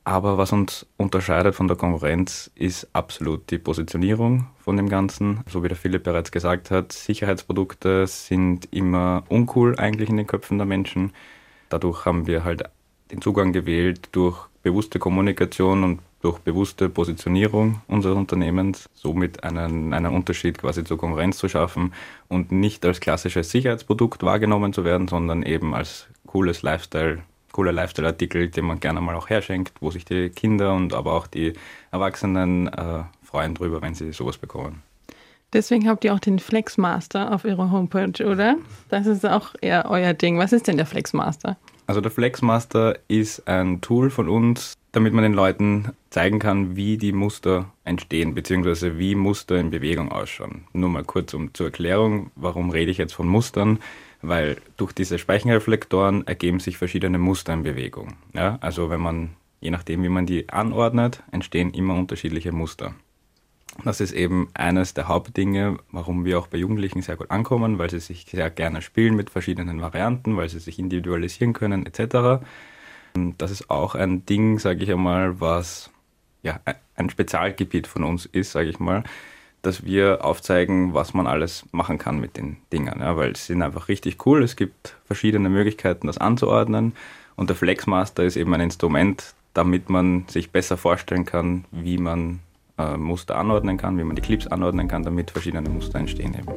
Aber 0.04 0.38
was 0.38 0.52
uns 0.52 0.88
unterscheidet 0.98 1.54
von 1.54 1.68
der 1.68 1.78
Konkurrenz, 1.78 2.50
ist 2.56 2.88
absolut 2.94 3.52
die 3.52 3.60
Positionierung 3.60 4.48
von 4.58 4.76
dem 4.76 4.90
Ganzen. 4.90 5.42
So 5.48 5.64
wie 5.64 5.68
der 5.68 5.78
Philipp 5.78 6.04
bereits 6.04 6.32
gesagt 6.32 6.72
hat, 6.72 6.92
Sicherheitsprodukte 6.92 8.08
sind 8.08 8.68
immer 8.72 9.24
uncool 9.30 9.78
eigentlich 9.78 10.10
in 10.10 10.18
den 10.18 10.26
Köpfen 10.26 10.58
der 10.58 10.66
Menschen. 10.66 11.14
Dadurch 11.70 12.06
haben 12.06 12.26
wir 12.26 12.44
halt 12.44 12.64
den 13.12 13.22
Zugang 13.22 13.54
gewählt 13.54 14.10
durch 14.12 14.48
bewusste 14.64 14.98
Kommunikation 14.98 15.84
und 15.84 16.00
durch 16.22 16.40
bewusste 16.40 16.90
Positionierung 16.90 17.82
unseres 17.88 18.16
Unternehmens 18.16 18.90
somit 18.94 19.44
einen, 19.44 19.94
einen 19.94 20.14
Unterschied 20.14 20.58
quasi 20.58 20.84
zur 20.84 20.98
Konkurrenz 20.98 21.38
zu 21.38 21.48
schaffen 21.48 21.94
und 22.28 22.52
nicht 22.52 22.86
als 22.86 23.00
klassisches 23.00 23.50
Sicherheitsprodukt 23.50 24.24
wahrgenommen 24.24 24.74
zu 24.74 24.84
werden, 24.84 25.08
sondern 25.08 25.44
eben 25.44 25.74
als 25.74 26.08
cooles 26.28 26.62
Lifestyle, 26.62 27.24
cooler 27.52 27.72
Lifestyle-Artikel, 27.72 28.50
den 28.50 28.66
man 28.66 28.80
gerne 28.80 29.02
mal 29.02 29.16
auch 29.16 29.30
herschenkt, 29.30 29.74
wo 29.80 29.92
sich 29.92 30.06
die 30.06 30.30
Kinder 30.30 30.74
und 30.74 30.94
aber 30.94 31.14
auch 31.14 31.28
die 31.28 31.54
Erwachsenen 31.92 32.68
äh, 32.68 33.04
freuen 33.24 33.56
drüber, 33.56 33.82
wenn 33.82 33.96
sie 33.96 34.12
sowas 34.12 34.38
bekommen. 34.38 34.84
Deswegen 35.54 35.90
habt 35.90 36.06
ihr 36.06 36.14
auch 36.14 36.20
den 36.20 36.40
Flexmaster 36.40 37.34
auf 37.34 37.44
eurer 37.44 37.72
Homepage, 37.72 38.26
oder? 38.26 38.56
Das 38.90 39.06
ist 39.06 39.26
auch 39.26 39.54
eher 39.60 39.90
euer 39.90 40.14
Ding. 40.14 40.38
Was 40.38 40.54
ist 40.54 40.68
denn 40.68 40.78
der 40.78 40.86
Flexmaster? 40.86 41.58
Also 41.88 42.00
der 42.00 42.12
Flexmaster 42.12 42.98
ist 43.10 43.48
ein 43.50 43.82
Tool 43.82 44.12
von 44.12 44.30
uns, 44.30 44.76
damit 44.94 45.14
man 45.14 45.24
den 45.24 45.34
Leuten 45.34 45.92
zeigen 46.10 46.40
kann, 46.40 46.78
wie 46.78 46.98
die 46.98 47.12
Muster 47.12 47.66
entstehen, 47.84 48.34
beziehungsweise 48.34 48.98
wie 48.98 49.14
Muster 49.16 49.58
in 49.58 49.72
Bewegung 49.72 50.10
ausschauen. 50.10 50.64
Nur 50.72 50.88
mal 50.88 51.04
kurz 51.04 51.34
um 51.34 51.54
zur 51.54 51.66
Erklärung, 51.66 52.32
warum 52.36 52.70
rede 52.70 52.92
ich 52.92 52.98
jetzt 52.98 53.14
von 53.14 53.28
Mustern? 53.28 53.80
Weil 54.22 54.58
durch 54.78 54.94
diese 54.94 55.18
Speichenreflektoren 55.18 56.28
ergeben 56.28 56.60
sich 56.60 56.78
verschiedene 56.78 57.18
Muster 57.18 57.54
in 57.54 57.64
Bewegung. 57.64 58.14
Ja? 58.34 58.58
Also 58.62 58.90
wenn 58.90 59.02
man, 59.02 59.32
je 59.60 59.72
nachdem 59.72 60.04
wie 60.04 60.10
man 60.10 60.26
die 60.26 60.50
anordnet, 60.50 61.24
entstehen 61.32 61.72
immer 61.72 61.96
unterschiedliche 61.96 62.52
Muster. 62.52 62.94
Das 63.84 64.02
ist 64.02 64.12
eben 64.12 64.50
eines 64.54 64.94
der 64.94 65.08
Hauptdinge, 65.08 65.78
warum 65.92 66.26
wir 66.26 66.38
auch 66.38 66.48
bei 66.48 66.58
Jugendlichen 66.58 67.02
sehr 67.02 67.16
gut 67.16 67.32
ankommen, 67.32 67.80
weil 67.80 67.90
sie 67.90 68.00
sich 68.00 68.26
sehr 68.30 68.50
gerne 68.50 68.82
spielen 68.82 69.16
mit 69.16 69.30
verschiedenen 69.30 69.82
Varianten, 69.82 70.36
weil 70.36 70.50
sie 70.50 70.60
sich 70.60 70.78
individualisieren 70.78 71.54
können 71.54 71.86
etc. 71.86 72.44
Das 73.38 73.50
ist 73.50 73.70
auch 73.70 73.96
ein 73.96 74.26
Ding, 74.26 74.60
sage 74.60 74.84
ich 74.84 74.92
einmal, 74.92 75.40
was 75.40 75.90
ja, 76.44 76.60
ein 76.96 77.10
Spezialgebiet 77.10 77.88
von 77.88 78.04
uns 78.04 78.26
ist, 78.26 78.52
sage 78.52 78.70
ich 78.70 78.80
mal, 78.80 79.04
dass 79.62 79.86
wir 79.86 80.26
aufzeigen, 80.26 80.94
was 80.94 81.14
man 81.14 81.28
alles 81.28 81.66
machen 81.72 81.98
kann 81.98 82.20
mit 82.20 82.38
den 82.38 82.58
Dingen, 82.74 83.00
ja, 83.00 83.16
weil 83.16 83.36
sie 83.36 83.54
sind 83.54 83.62
einfach 83.62 83.88
richtig 83.88 84.26
cool. 84.26 84.44
Es 84.44 84.56
gibt 84.56 84.96
verschiedene 85.06 85.50
Möglichkeiten, 85.50 86.08
das 86.08 86.18
anzuordnen 86.18 86.94
und 87.36 87.50
der 87.50 87.56
Flexmaster 87.56 88.24
ist 88.24 88.38
eben 88.38 88.54
ein 88.54 88.62
Instrument, 88.62 89.34
damit 89.54 89.90
man 89.90 90.26
sich 90.28 90.52
besser 90.52 90.78
vorstellen 90.78 91.26
kann, 91.26 91.66
wie 91.72 91.98
man 91.98 92.40
äh, 92.78 92.98
Muster 92.98 93.38
anordnen 93.38 93.78
kann, 93.78 93.98
wie 93.98 94.04
man 94.04 94.16
die 94.16 94.22
Clips 94.22 94.48
anordnen 94.48 94.88
kann, 94.88 95.04
damit 95.04 95.32
verschiedene 95.32 95.70
Muster 95.70 96.00
entstehen 96.00 96.34
eben. 96.34 96.52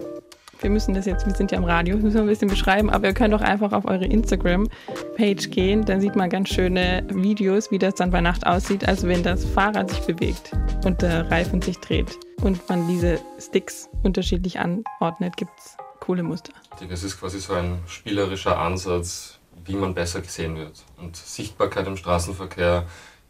Wir 0.60 0.70
müssen 0.70 0.94
das 0.94 1.04
jetzt, 1.04 1.26
wir 1.26 1.34
sind 1.34 1.52
ja 1.52 1.58
am 1.58 1.64
Radio, 1.64 1.96
müssen 1.96 2.14
wir 2.14 2.20
ein 2.22 2.26
bisschen 2.26 2.48
beschreiben, 2.48 2.88
aber 2.88 3.08
ihr 3.08 3.14
könnt 3.14 3.34
doch 3.34 3.42
einfach 3.42 3.72
auf 3.72 3.84
eure 3.84 4.06
Instagram-Page 4.06 5.50
gehen, 5.50 5.84
dann 5.84 6.00
sieht 6.00 6.16
man 6.16 6.30
ganz 6.30 6.48
schöne 6.48 7.04
Videos, 7.10 7.70
wie 7.70 7.78
das 7.78 7.96
dann 7.96 8.10
bei 8.10 8.22
Nacht 8.22 8.46
aussieht, 8.46 8.88
also 8.88 9.06
wenn 9.06 9.22
das 9.22 9.44
Fahrrad 9.44 9.90
sich 9.90 10.00
bewegt 10.00 10.52
und 10.86 11.02
der 11.02 11.30
Reifen 11.30 11.60
sich 11.60 11.78
dreht 11.80 12.18
und 12.42 12.68
man 12.68 12.88
diese 12.88 13.20
Sticks 13.38 13.88
unterschiedlich 14.02 14.58
anordnet, 14.58 15.36
gibt 15.36 15.52
es 15.58 15.76
coole 16.00 16.22
Muster. 16.22 16.52
Es 16.90 17.02
ist 17.02 17.18
quasi 17.18 17.40
so 17.40 17.54
ein 17.54 17.82
spielerischer 17.86 18.58
Ansatz, 18.58 19.38
wie 19.64 19.74
man 19.74 19.94
besser 19.94 20.20
gesehen 20.20 20.56
wird. 20.56 20.84
Und 20.98 21.16
Sichtbarkeit 21.16 21.86
im 21.86 21.96
Straßenverkehr 21.96 22.86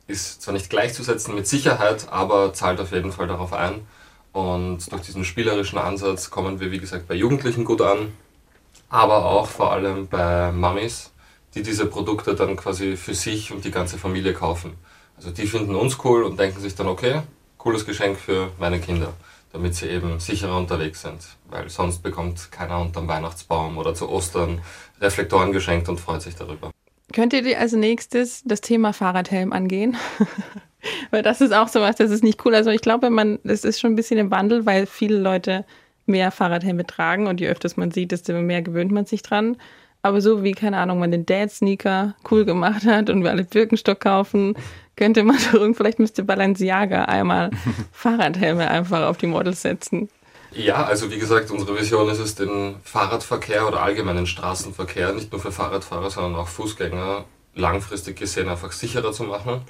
ist 0.06 0.42
zwar 0.42 0.54
nicht 0.54 0.70
gleichzusetzen 0.70 1.34
mit 1.34 1.46
Sicherheit, 1.46 2.08
aber 2.10 2.52
zahlt 2.52 2.80
auf 2.80 2.92
jeden 2.92 3.12
Fall 3.12 3.26
darauf 3.26 3.52
ein. 3.52 3.86
Und 4.32 4.90
durch 4.90 5.02
diesen 5.02 5.24
spielerischen 5.24 5.78
Ansatz 5.78 6.30
kommen 6.30 6.58
wir, 6.58 6.72
wie 6.72 6.80
gesagt, 6.80 7.06
bei 7.06 7.14
Jugendlichen 7.14 7.64
gut 7.64 7.80
an, 7.80 8.12
aber 8.88 9.24
auch 9.24 9.46
vor 9.46 9.72
allem 9.72 10.08
bei 10.08 10.50
Mummies, 10.50 11.12
die 11.54 11.62
diese 11.62 11.86
Produkte 11.86 12.34
dann 12.34 12.56
quasi 12.56 12.96
für 12.96 13.14
sich 13.14 13.52
und 13.52 13.64
die 13.64 13.70
ganze 13.70 13.96
Familie 13.96 14.34
kaufen. 14.34 14.74
Also 15.16 15.30
die 15.30 15.46
finden 15.46 15.76
uns 15.76 15.98
cool 16.04 16.24
und 16.24 16.38
denken 16.38 16.60
sich 16.60 16.74
dann, 16.74 16.88
okay, 16.88 17.22
cooles 17.64 17.86
Geschenk 17.86 18.18
für 18.18 18.50
meine 18.58 18.78
Kinder, 18.78 19.14
damit 19.50 19.74
sie 19.74 19.88
eben 19.88 20.20
sicherer 20.20 20.58
unterwegs 20.58 21.00
sind. 21.00 21.20
Weil 21.48 21.70
sonst 21.70 22.02
bekommt 22.02 22.52
keiner 22.52 22.78
unterm 22.78 23.08
Weihnachtsbaum 23.08 23.78
oder 23.78 23.94
zu 23.94 24.10
Ostern 24.10 24.60
Reflektoren 25.00 25.50
geschenkt 25.50 25.88
und 25.88 25.98
freut 25.98 26.20
sich 26.20 26.36
darüber. 26.36 26.70
Könnt 27.14 27.32
ihr 27.32 27.58
als 27.58 27.72
nächstes 27.72 28.42
das 28.44 28.60
Thema 28.60 28.92
Fahrradhelm 28.92 29.52
angehen? 29.54 29.96
weil 31.10 31.22
das 31.22 31.40
ist 31.40 31.54
auch 31.54 31.68
sowas, 31.68 31.96
das 31.96 32.10
ist 32.10 32.22
nicht 32.22 32.44
cool. 32.44 32.54
Also 32.54 32.68
ich 32.68 32.82
glaube, 32.82 33.08
man, 33.08 33.38
das 33.44 33.64
ist 33.64 33.80
schon 33.80 33.92
ein 33.92 33.96
bisschen 33.96 34.18
im 34.18 34.30
Wandel, 34.30 34.66
weil 34.66 34.84
viele 34.84 35.18
Leute 35.18 35.64
mehr 36.04 36.30
Fahrradhelme 36.30 36.86
tragen 36.86 37.26
und 37.28 37.40
je 37.40 37.48
öfters 37.48 37.78
man 37.78 37.90
sieht, 37.90 38.12
desto 38.12 38.34
mehr 38.34 38.60
gewöhnt 38.60 38.92
man 38.92 39.06
sich 39.06 39.22
dran. 39.22 39.56
Aber 40.04 40.20
so 40.20 40.44
wie, 40.44 40.52
keine 40.52 40.76
Ahnung, 40.76 40.98
man 40.98 41.10
den 41.10 41.24
Dad-Sneaker 41.24 42.14
cool 42.30 42.44
gemacht 42.44 42.84
hat 42.84 43.08
und 43.08 43.24
wir 43.24 43.30
alle 43.30 43.44
Birkenstock 43.44 44.00
kaufen, 44.00 44.54
könnte 44.96 45.22
man 45.22 45.38
doch, 45.52 45.66
vielleicht 45.74 45.98
müsste 45.98 46.22
Balenciaga 46.22 47.06
einmal 47.06 47.50
Fahrradhelme 47.92 48.70
einfach 48.70 49.08
auf 49.08 49.16
die 49.16 49.26
Models 49.26 49.62
setzen. 49.62 50.10
Ja, 50.52 50.84
also 50.84 51.10
wie 51.10 51.18
gesagt, 51.18 51.50
unsere 51.50 51.80
Vision 51.80 52.10
ist 52.10 52.18
es, 52.18 52.34
den 52.34 52.76
Fahrradverkehr 52.84 53.66
oder 53.66 53.80
allgemeinen 53.80 54.26
Straßenverkehr, 54.26 55.14
nicht 55.14 55.32
nur 55.32 55.40
für 55.40 55.52
Fahrradfahrer, 55.52 56.10
sondern 56.10 56.34
auch 56.34 56.48
Fußgänger, 56.48 57.24
langfristig 57.54 58.16
gesehen 58.18 58.50
einfach 58.50 58.72
sicherer 58.72 59.12
zu 59.12 59.24
machen. 59.24 59.62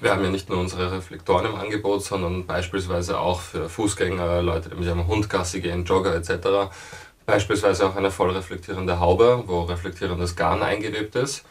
Wir 0.00 0.10
haben 0.10 0.24
ja 0.24 0.30
nicht 0.30 0.48
nur 0.48 0.58
unsere 0.58 0.90
Reflektoren 0.90 1.46
im 1.46 1.54
Angebot, 1.54 2.02
sondern 2.02 2.46
beispielsweise 2.46 3.20
auch 3.20 3.40
für 3.40 3.68
Fußgänger, 3.68 4.42
Leute, 4.42 4.70
die 4.70 4.74
mit 4.74 4.86
ihrem 4.86 5.06
Hund 5.06 5.30
Gassi 5.30 5.60
gehen, 5.60 5.84
Jogger 5.84 6.16
etc. 6.16 6.74
Beispielsweise 7.26 7.86
auch 7.86 7.96
eine 7.96 8.10
voll 8.10 8.30
reflektierende 8.30 8.98
Haube, 8.98 9.44
wo 9.46 9.62
reflektierendes 9.62 10.36
Garn 10.36 10.62
eingewebt 10.62 11.14
ist, 11.14 11.44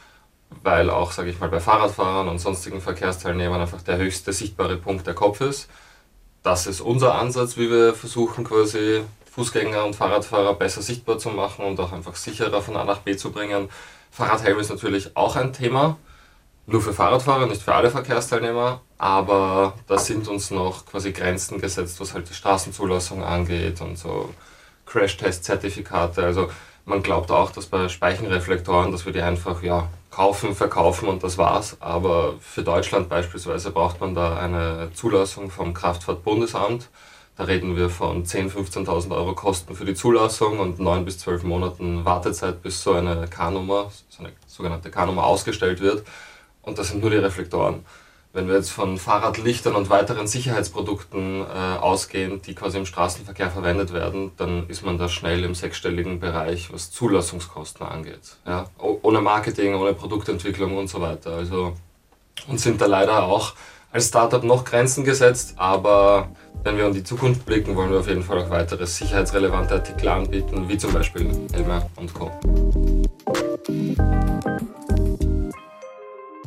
weil 0.64 0.90
auch, 0.90 1.12
sage 1.12 1.30
ich 1.30 1.40
mal, 1.40 1.50
bei 1.50 1.60
Fahrradfahrern 1.60 2.28
und 2.28 2.40
sonstigen 2.40 2.82
Verkehrsteilnehmern 2.82 3.62
einfach 3.62 3.82
der 3.82 3.98
höchste 3.98 4.34
sichtbare 4.34 4.78
Punkt 4.78 5.08
der 5.08 5.14
Kopf 5.14 5.42
ist 5.42 5.70
das 6.44 6.68
ist 6.68 6.82
unser 6.82 7.16
Ansatz, 7.16 7.58
wie 7.58 7.70
wir 7.70 7.94
versuchen 7.94 8.44
quasi 8.44 9.02
Fußgänger 9.32 9.86
und 9.86 9.96
Fahrradfahrer 9.96 10.56
besser 10.56 10.82
sichtbar 10.82 11.18
zu 11.20 11.30
machen 11.30 11.66
und 11.66 11.80
auch 11.80 11.92
einfach 11.92 12.16
sicherer 12.16 12.62
von 12.62 12.76
A 12.76 12.84
nach 12.84 13.00
B 13.00 13.16
zu 13.16 13.32
bringen. 13.32 13.70
Fahrradhelm 14.10 14.60
ist 14.60 14.70
natürlich 14.70 15.16
auch 15.16 15.36
ein 15.36 15.54
Thema, 15.54 15.98
nur 16.66 16.82
für 16.82 16.94
Fahrradfahrer, 16.94 17.46
nicht 17.46 17.62
für 17.62 17.74
alle 17.74 17.92
Verkehrsteilnehmer, 17.92 18.82
aber 18.98 19.74
da 19.88 19.98
sind 19.98 20.28
uns 20.28 20.52
noch 20.52 20.86
quasi 20.86 21.12
Grenzen 21.12 21.62
gesetzt, 21.62 22.00
was 22.00 22.14
halt 22.14 22.30
die 22.30 22.34
Straßenzulassung 22.34 23.24
angeht 23.24 23.82
und 23.82 23.98
so 23.98 24.34
Crash-Test-Zertifikate. 24.92 26.24
Also 26.24 26.50
man 26.86 27.04
glaubt 27.04 27.32
auch, 27.32 27.52
dass 27.52 27.68
bei 27.68 27.88
Speichenreflektoren, 27.88 28.92
dass 28.92 29.06
wir 29.06 29.14
die 29.14 29.22
einfach 29.22 29.64
ja, 29.64 29.88
kaufen, 30.10 30.56
verkaufen 30.56 31.08
und 31.08 31.24
das 31.24 31.38
war's. 31.38 31.78
Aber 31.80 32.36
für 32.40 32.64
Deutschland 32.64 33.10
beispielsweise 33.10 33.72
braucht 33.72 34.02
man 34.02 34.14
da 34.14 34.38
eine 34.38 34.92
Zulassung 34.94 35.50
vom 35.50 35.74
Kraftfahrtbundesamt. 35.74 36.90
Da 37.38 37.46
reden 37.46 37.76
wir 37.78 37.90
von 37.90 38.26
10.000, 38.26 38.86
15.000 38.86 39.16
Euro 39.16 39.34
Kosten 39.34 39.74
für 39.76 39.86
die 39.86 39.94
Zulassung 39.94 40.60
und 40.60 40.80
9 40.80 41.06
bis 41.06 41.20
12 41.20 41.44
Monaten 41.44 42.04
Wartezeit, 42.04 42.62
bis 42.62 42.84
so 42.84 42.94
eine 42.94 43.28
K-Nummer, 43.28 43.90
so 44.10 44.24
eine 44.24 44.34
sogenannte 44.48 44.92
K-Nummer 44.92 45.24
ausgestellt 45.24 45.80
wird. 45.80 46.06
Und 46.62 46.78
das 46.78 46.90
sind 46.90 47.02
nur 47.02 47.10
die 47.10 47.18
Reflektoren. 47.18 47.86
Wenn 48.34 48.48
wir 48.48 48.56
jetzt 48.56 48.72
von 48.72 48.98
Fahrradlichtern 48.98 49.76
und 49.76 49.90
weiteren 49.90 50.26
Sicherheitsprodukten 50.26 51.42
äh, 51.42 51.78
ausgehen, 51.80 52.42
die 52.42 52.56
quasi 52.56 52.78
im 52.78 52.86
Straßenverkehr 52.86 53.52
verwendet 53.52 53.92
werden, 53.92 54.32
dann 54.38 54.70
ist 54.70 54.86
man 54.86 54.98
da 54.98 55.10
schnell 55.10 55.44
im 55.44 55.54
sechsstelligen 55.54 56.22
Bereich, 56.22 56.72
was 56.72 56.92
Zulassungskosten 56.92 57.86
angeht. 57.86 58.38
Ja? 58.46 58.68
Ohne 58.78 59.20
Marketing, 59.20 59.76
ohne 59.76 59.94
Produktentwicklung 59.94 60.78
und 60.78 60.88
so 60.88 61.02
weiter. 61.02 61.32
Also, 61.32 61.74
und 62.48 62.58
sind 62.58 62.80
da 62.80 62.86
leider 62.86 63.24
auch 63.24 63.54
als 63.92 64.08
Startup 64.08 64.44
noch 64.46 64.64
Grenzen 64.64 65.04
gesetzt, 65.04 65.56
aber 65.58 66.30
wenn 66.64 66.78
wir 66.78 66.88
in 66.88 66.94
die 66.94 67.04
Zukunft 67.04 67.46
blicken, 67.46 67.76
wollen 67.76 67.92
wir 67.92 68.00
auf 68.00 68.08
jeden 68.08 68.24
Fall 68.24 68.40
auch 68.40 68.50
weitere 68.50 68.88
sicherheitsrelevante 68.88 69.74
Artikel 69.74 70.08
anbieten, 70.08 70.70
wie 70.70 70.78
zum 70.78 70.94
Beispiel 70.94 71.30
Helme 71.52 71.86
und 71.98 72.14
Co. 72.14 72.32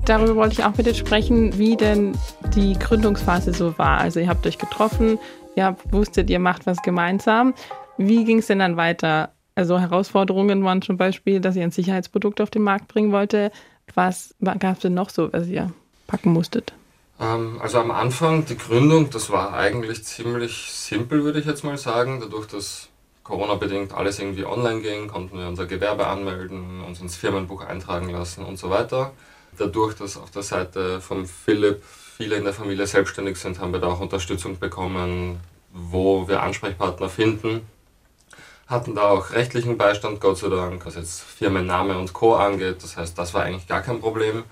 darüber 0.04 0.36
wollte 0.36 0.54
ich 0.54 0.64
auch 0.64 0.76
mit 0.76 0.86
dir 0.86 0.94
sprechen, 0.94 1.58
wie 1.58 1.76
denn 1.76 2.16
die 2.54 2.78
Gründungsphase 2.78 3.52
so 3.52 3.76
war. 3.78 3.98
Also 3.98 4.20
ihr 4.20 4.28
habt 4.28 4.46
euch 4.46 4.58
getroffen, 4.58 5.18
ihr 5.56 5.64
habt, 5.64 5.92
wusstet, 5.92 6.30
ihr 6.30 6.38
macht 6.38 6.66
was 6.66 6.82
gemeinsam. 6.82 7.54
Wie 7.96 8.24
ging 8.24 8.38
es 8.38 8.46
denn 8.46 8.58
dann 8.58 8.76
weiter? 8.76 9.32
Also 9.54 9.78
Herausforderungen 9.78 10.64
waren 10.64 10.82
zum 10.82 10.96
Beispiel, 10.96 11.40
dass 11.40 11.56
ihr 11.56 11.62
ein 11.62 11.70
Sicherheitsprodukt 11.70 12.40
auf 12.40 12.50
den 12.50 12.62
Markt 12.62 12.88
bringen 12.88 13.12
wollte. 13.12 13.50
Was 13.94 14.34
gab 14.40 14.64
es 14.76 14.78
denn 14.80 14.94
noch 14.94 15.10
so, 15.10 15.32
was 15.32 15.46
ihr 15.46 15.72
packen 16.06 16.32
musstet? 16.32 16.72
Ähm, 17.20 17.58
also 17.62 17.78
am 17.78 17.90
Anfang, 17.90 18.44
die 18.46 18.58
Gründung, 18.58 19.10
das 19.10 19.30
war 19.30 19.54
eigentlich 19.54 20.04
ziemlich 20.04 20.70
simpel, 20.72 21.22
würde 21.22 21.38
ich 21.38 21.46
jetzt 21.46 21.62
mal 21.62 21.78
sagen. 21.78 22.18
Dadurch, 22.20 22.46
dass 22.46 22.88
Corona-bedingt 23.22 23.94
alles 23.94 24.18
irgendwie 24.18 24.44
online 24.44 24.80
ging, 24.80 25.08
konnten 25.08 25.38
wir 25.38 25.46
unser 25.46 25.66
Gewerbe 25.66 26.08
anmelden, 26.08 26.82
uns 26.82 27.00
ins 27.00 27.16
Firmenbuch 27.16 27.64
eintragen 27.64 28.10
lassen 28.10 28.44
und 28.44 28.58
so 28.58 28.70
weiter 28.70 29.12
dadurch, 29.58 29.94
dass 29.94 30.16
auf 30.16 30.30
der 30.30 30.42
Seite 30.42 31.00
von 31.00 31.26
Philipp 31.26 31.82
viele 32.16 32.36
in 32.36 32.44
der 32.44 32.54
Familie 32.54 32.86
selbstständig 32.86 33.36
sind, 33.36 33.58
haben 33.58 33.72
wir 33.72 33.80
da 33.80 33.88
auch 33.88 34.00
Unterstützung 34.00 34.58
bekommen, 34.58 35.40
wo 35.72 36.28
wir 36.28 36.42
Ansprechpartner 36.42 37.08
finden. 37.08 37.68
Hatten 38.66 38.94
da 38.94 39.10
auch 39.10 39.32
rechtlichen 39.32 39.76
Beistand, 39.76 40.20
Gott 40.20 40.38
sei 40.38 40.48
Dank, 40.48 40.86
was 40.86 40.94
jetzt 40.94 41.20
Firmenname 41.20 41.98
und 41.98 42.12
Co. 42.12 42.34
angeht. 42.34 42.82
Das 42.82 42.96
heißt, 42.96 43.18
das 43.18 43.34
war 43.34 43.42
eigentlich 43.42 43.66
gar 43.66 43.82
kein 43.82 44.00
Problem. 44.00 44.44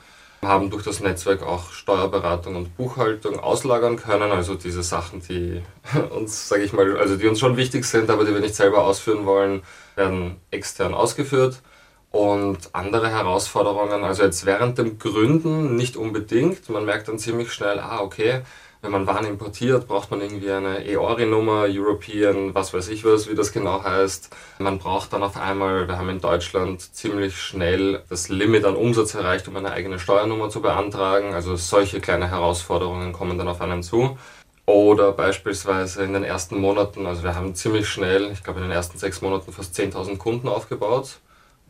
Haben 0.42 0.70
durch 0.70 0.82
das 0.82 1.00
Netzwerk 1.00 1.42
auch 1.42 1.70
Steuerberatung 1.70 2.56
und 2.56 2.76
Buchhaltung 2.76 3.38
auslagern 3.38 3.96
können, 3.96 4.32
also 4.32 4.56
diese 4.56 4.82
Sachen, 4.82 5.22
die 5.22 5.62
uns, 6.10 6.48
sage 6.48 6.64
ich 6.64 6.72
mal, 6.72 6.96
also 6.98 7.16
die 7.16 7.28
uns 7.28 7.38
schon 7.38 7.56
wichtig 7.56 7.84
sind, 7.84 8.10
aber 8.10 8.24
die 8.24 8.34
wir 8.34 8.40
nicht 8.40 8.56
selber 8.56 8.84
ausführen 8.84 9.24
wollen, 9.24 9.62
werden 9.94 10.36
extern 10.50 10.94
ausgeführt. 10.94 11.62
Und 12.12 12.58
andere 12.74 13.08
Herausforderungen, 13.08 14.04
also 14.04 14.22
jetzt 14.22 14.44
während 14.44 14.76
dem 14.76 14.98
Gründen 14.98 15.76
nicht 15.76 15.96
unbedingt. 15.96 16.68
Man 16.68 16.84
merkt 16.84 17.08
dann 17.08 17.18
ziemlich 17.18 17.52
schnell, 17.52 17.78
ah, 17.80 18.00
okay, 18.00 18.42
wenn 18.82 18.90
man 18.90 19.06
Waren 19.06 19.24
importiert, 19.24 19.86
braucht 19.86 20.10
man 20.10 20.20
irgendwie 20.20 20.50
eine 20.50 20.84
EORI-Nummer, 20.84 21.66
European, 21.68 22.54
was 22.54 22.74
weiß 22.74 22.88
ich 22.88 23.04
was, 23.04 23.30
wie 23.30 23.34
das 23.34 23.52
genau 23.52 23.82
heißt. 23.82 24.28
Man 24.58 24.78
braucht 24.78 25.14
dann 25.14 25.22
auf 25.22 25.38
einmal, 25.38 25.88
wir 25.88 25.96
haben 25.96 26.10
in 26.10 26.20
Deutschland 26.20 26.82
ziemlich 26.94 27.40
schnell 27.40 28.02
das 28.10 28.28
Limit 28.28 28.66
an 28.66 28.76
Umsatz 28.76 29.14
erreicht, 29.14 29.48
um 29.48 29.56
eine 29.56 29.70
eigene 29.70 29.98
Steuernummer 29.98 30.50
zu 30.50 30.60
beantragen. 30.60 31.32
Also 31.32 31.56
solche 31.56 32.00
kleine 32.00 32.28
Herausforderungen 32.28 33.12
kommen 33.12 33.38
dann 33.38 33.48
auf 33.48 33.60
einen 33.62 33.82
zu. 33.82 34.18
Oder 34.66 35.12
beispielsweise 35.12 36.04
in 36.04 36.12
den 36.12 36.24
ersten 36.24 36.58
Monaten, 36.58 37.06
also 37.06 37.22
wir 37.22 37.34
haben 37.34 37.54
ziemlich 37.54 37.88
schnell, 37.88 38.30
ich 38.32 38.44
glaube 38.44 38.60
in 38.60 38.66
den 38.66 38.72
ersten 38.72 38.98
sechs 38.98 39.22
Monaten 39.22 39.52
fast 39.52 39.78
10.000 39.78 40.18
Kunden 40.18 40.48
aufgebaut 40.48 41.20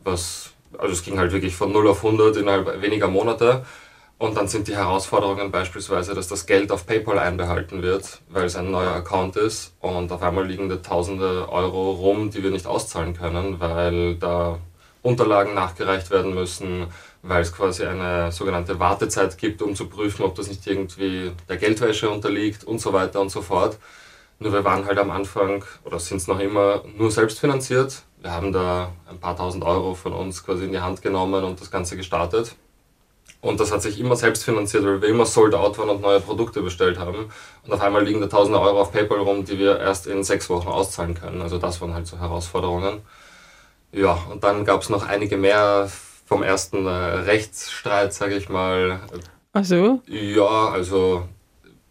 was, 0.03 0.51
also 0.77 0.93
es 0.93 1.03
ging 1.03 1.17
halt 1.17 1.31
wirklich 1.31 1.55
von 1.55 1.71
0 1.71 1.87
auf 1.87 2.03
100 2.03 2.37
innerhalb 2.37 2.81
weniger 2.81 3.07
Monate. 3.07 3.65
Und 4.17 4.37
dann 4.37 4.47
sind 4.47 4.67
die 4.67 4.75
Herausforderungen 4.75 5.51
beispielsweise, 5.51 6.13
dass 6.13 6.27
das 6.29 6.45
Geld 6.45 6.71
auf 6.71 6.85
PayPal 6.85 7.19
einbehalten 7.19 7.81
wird, 7.81 8.21
weil 8.29 8.45
es 8.45 8.55
ein 8.55 8.71
neuer 8.71 8.93
Account 8.93 9.35
ist. 9.35 9.73
Und 9.81 10.11
auf 10.11 10.21
einmal 10.21 10.47
liegen 10.47 10.69
da 10.69 10.77
tausende 10.77 11.49
Euro 11.49 11.91
rum, 11.91 12.29
die 12.29 12.41
wir 12.41 12.51
nicht 12.51 12.65
auszahlen 12.65 13.15
können, 13.15 13.59
weil 13.59 14.15
da 14.15 14.59
Unterlagen 15.01 15.53
nachgereicht 15.53 16.09
werden 16.11 16.33
müssen, 16.33 16.87
weil 17.21 17.41
es 17.41 17.51
quasi 17.51 17.85
eine 17.85 18.31
sogenannte 18.31 18.79
Wartezeit 18.79 19.37
gibt, 19.37 19.61
um 19.61 19.75
zu 19.75 19.89
prüfen, 19.89 20.23
ob 20.23 20.35
das 20.35 20.47
nicht 20.47 20.65
irgendwie 20.65 21.31
der 21.49 21.57
Geldwäsche 21.57 22.09
unterliegt 22.09 22.63
und 22.63 22.79
so 22.79 22.93
weiter 22.93 23.19
und 23.19 23.29
so 23.29 23.41
fort. 23.41 23.77
Nur 24.39 24.53
wir 24.53 24.63
waren 24.63 24.85
halt 24.85 24.97
am 24.97 25.11
Anfang 25.11 25.65
oder 25.83 25.99
sind 25.99 26.17
es 26.17 26.27
noch 26.27 26.39
immer 26.39 26.83
nur 26.97 27.11
selbstfinanziert 27.11 28.03
wir 28.23 28.31
haben 28.31 28.53
da 28.53 28.93
ein 29.09 29.19
paar 29.19 29.35
tausend 29.35 29.65
Euro 29.65 29.93
von 29.93 30.13
uns 30.13 30.45
quasi 30.45 30.63
in 30.63 30.71
die 30.71 30.79
Hand 30.79 31.01
genommen 31.01 31.43
und 31.43 31.59
das 31.59 31.69
Ganze 31.69 31.97
gestartet. 31.97 32.55
Und 33.41 33.59
das 33.59 33.73
hat 33.73 33.81
sich 33.81 33.99
immer 33.99 34.15
selbst 34.15 34.45
finanziert, 34.45 34.85
weil 34.85 35.01
wir 35.01 35.09
immer 35.09 35.25
sold 35.25 35.53
out 35.53 35.77
waren 35.77 35.89
und 35.89 36.01
neue 36.01 36.21
Produkte 36.21 36.61
bestellt 36.61 36.97
haben. 36.97 37.29
Und 37.65 37.73
auf 37.73 37.81
einmal 37.81 38.05
liegen 38.05 38.21
da 38.21 38.27
tausende 38.27 38.61
Euro 38.61 38.79
auf 38.79 38.93
PayPal 38.93 39.19
rum, 39.19 39.43
die 39.43 39.59
wir 39.59 39.77
erst 39.77 40.07
in 40.07 40.23
sechs 40.23 40.49
Wochen 40.49 40.69
auszahlen 40.69 41.15
können. 41.15 41.41
Also 41.41 41.57
das 41.57 41.81
waren 41.81 41.93
halt 41.93 42.07
so 42.07 42.17
Herausforderungen. 42.17 43.01
Ja, 43.91 44.17
und 44.31 44.45
dann 44.45 44.63
gab 44.63 44.81
es 44.81 44.89
noch 44.89 45.05
einige 45.05 45.35
mehr 45.35 45.91
vom 46.25 46.43
ersten 46.43 46.85
äh, 46.85 46.89
Rechtsstreit, 46.89 48.13
sage 48.13 48.35
ich 48.35 48.47
mal. 48.47 49.01
Ach 49.51 49.65
so? 49.65 50.01
Ja, 50.07 50.69
also 50.69 51.27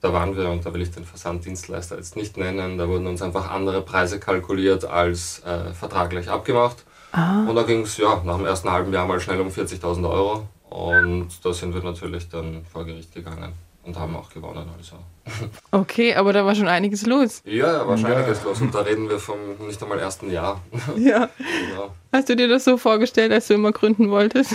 da 0.03 0.13
waren 0.13 0.37
wir, 0.37 0.51
und 0.51 0.67
da 0.67 0.75
will 0.75 0.83
ich 0.83 0.91
den 0.91 1.05
Versanddienstleister 1.05 1.97
jetzt 1.97 2.17
nicht 2.17 2.37
nennen, 2.37 2.77
da 2.77 2.89
wurden 2.89 3.07
uns 3.07 3.23
einfach 3.23 3.51
andere 3.51 3.83
Preise 3.83 4.19
kalkuliert 4.19 4.85
als 4.85 5.41
äh, 5.45 5.73
vertraglich 5.73 6.29
abgemacht. 6.29 6.85
Ah. 7.13 7.45
Und 7.49 7.55
da 7.55 7.63
ging 7.63 7.83
es 7.83 7.97
ja 7.99 8.21
nach 8.25 8.37
dem 8.37 8.47
ersten 8.47 8.71
halben 8.71 8.93
Jahr 8.93 9.07
mal 9.07 9.21
schnell 9.21 9.41
um 9.41 9.49
40.000 9.49 10.11
Euro. 10.11 10.49
Und 10.69 11.29
da 11.45 11.53
sind 11.53 11.73
wir 11.73 11.83
natürlich 11.83 12.29
dann 12.29 12.65
vor 12.65 12.85
Gericht 12.85 13.15
gegangen 13.15 13.53
und 13.85 13.99
haben 13.99 14.17
auch 14.17 14.29
gewonnen. 14.31 14.69
Also. 14.77 14.97
Okay, 15.71 16.15
aber 16.15 16.33
da 16.33 16.45
war 16.45 16.55
schon 16.55 16.69
einiges 16.69 17.07
los. 17.07 17.43
Ja, 17.45 17.73
da 17.73 17.87
war 17.87 17.97
schon 17.97 18.11
ja. 18.11 18.17
einiges 18.17 18.43
los. 18.43 18.61
Und 18.61 18.75
da 18.75 18.81
reden 18.81 19.09
wir 19.09 19.21
vom 19.21 19.39
nicht 19.67 19.81
einmal 19.83 20.01
ersten 20.01 20.33
Jahr. 20.33 20.61
Ja. 20.97 21.29
genau. 21.69 21.95
Hast 22.13 22.29
du 22.29 22.35
dir 22.35 22.49
das 22.49 22.65
so 22.65 22.77
vorgestellt, 22.77 23.31
als 23.31 23.47
du 23.47 23.55
immer 23.55 23.71
gründen 23.71 24.11
wolltest? 24.11 24.53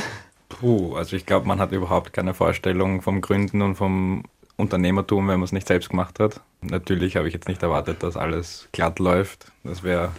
Puh, 0.49 0.95
also 0.95 1.15
ich 1.15 1.25
glaube, 1.25 1.47
man 1.47 1.59
hat 1.59 1.71
überhaupt 1.71 2.11
keine 2.11 2.33
Vorstellung 2.33 3.01
vom 3.01 3.21
Gründen 3.21 3.61
und 3.61 3.75
vom 3.75 4.23
Unternehmertum, 4.57 5.27
wenn 5.27 5.39
man 5.39 5.45
es 5.45 5.51
nicht 5.51 5.67
selbst 5.67 5.89
gemacht 5.89 6.19
hat. 6.19 6.41
Natürlich 6.61 7.15
habe 7.15 7.27
ich 7.27 7.33
jetzt 7.33 7.47
nicht 7.47 7.63
erwartet, 7.63 8.03
dass 8.03 8.17
alles 8.17 8.67
glatt 8.71 8.99
läuft. 8.99 9.51
Das 9.63 9.83
wäre 9.83 10.11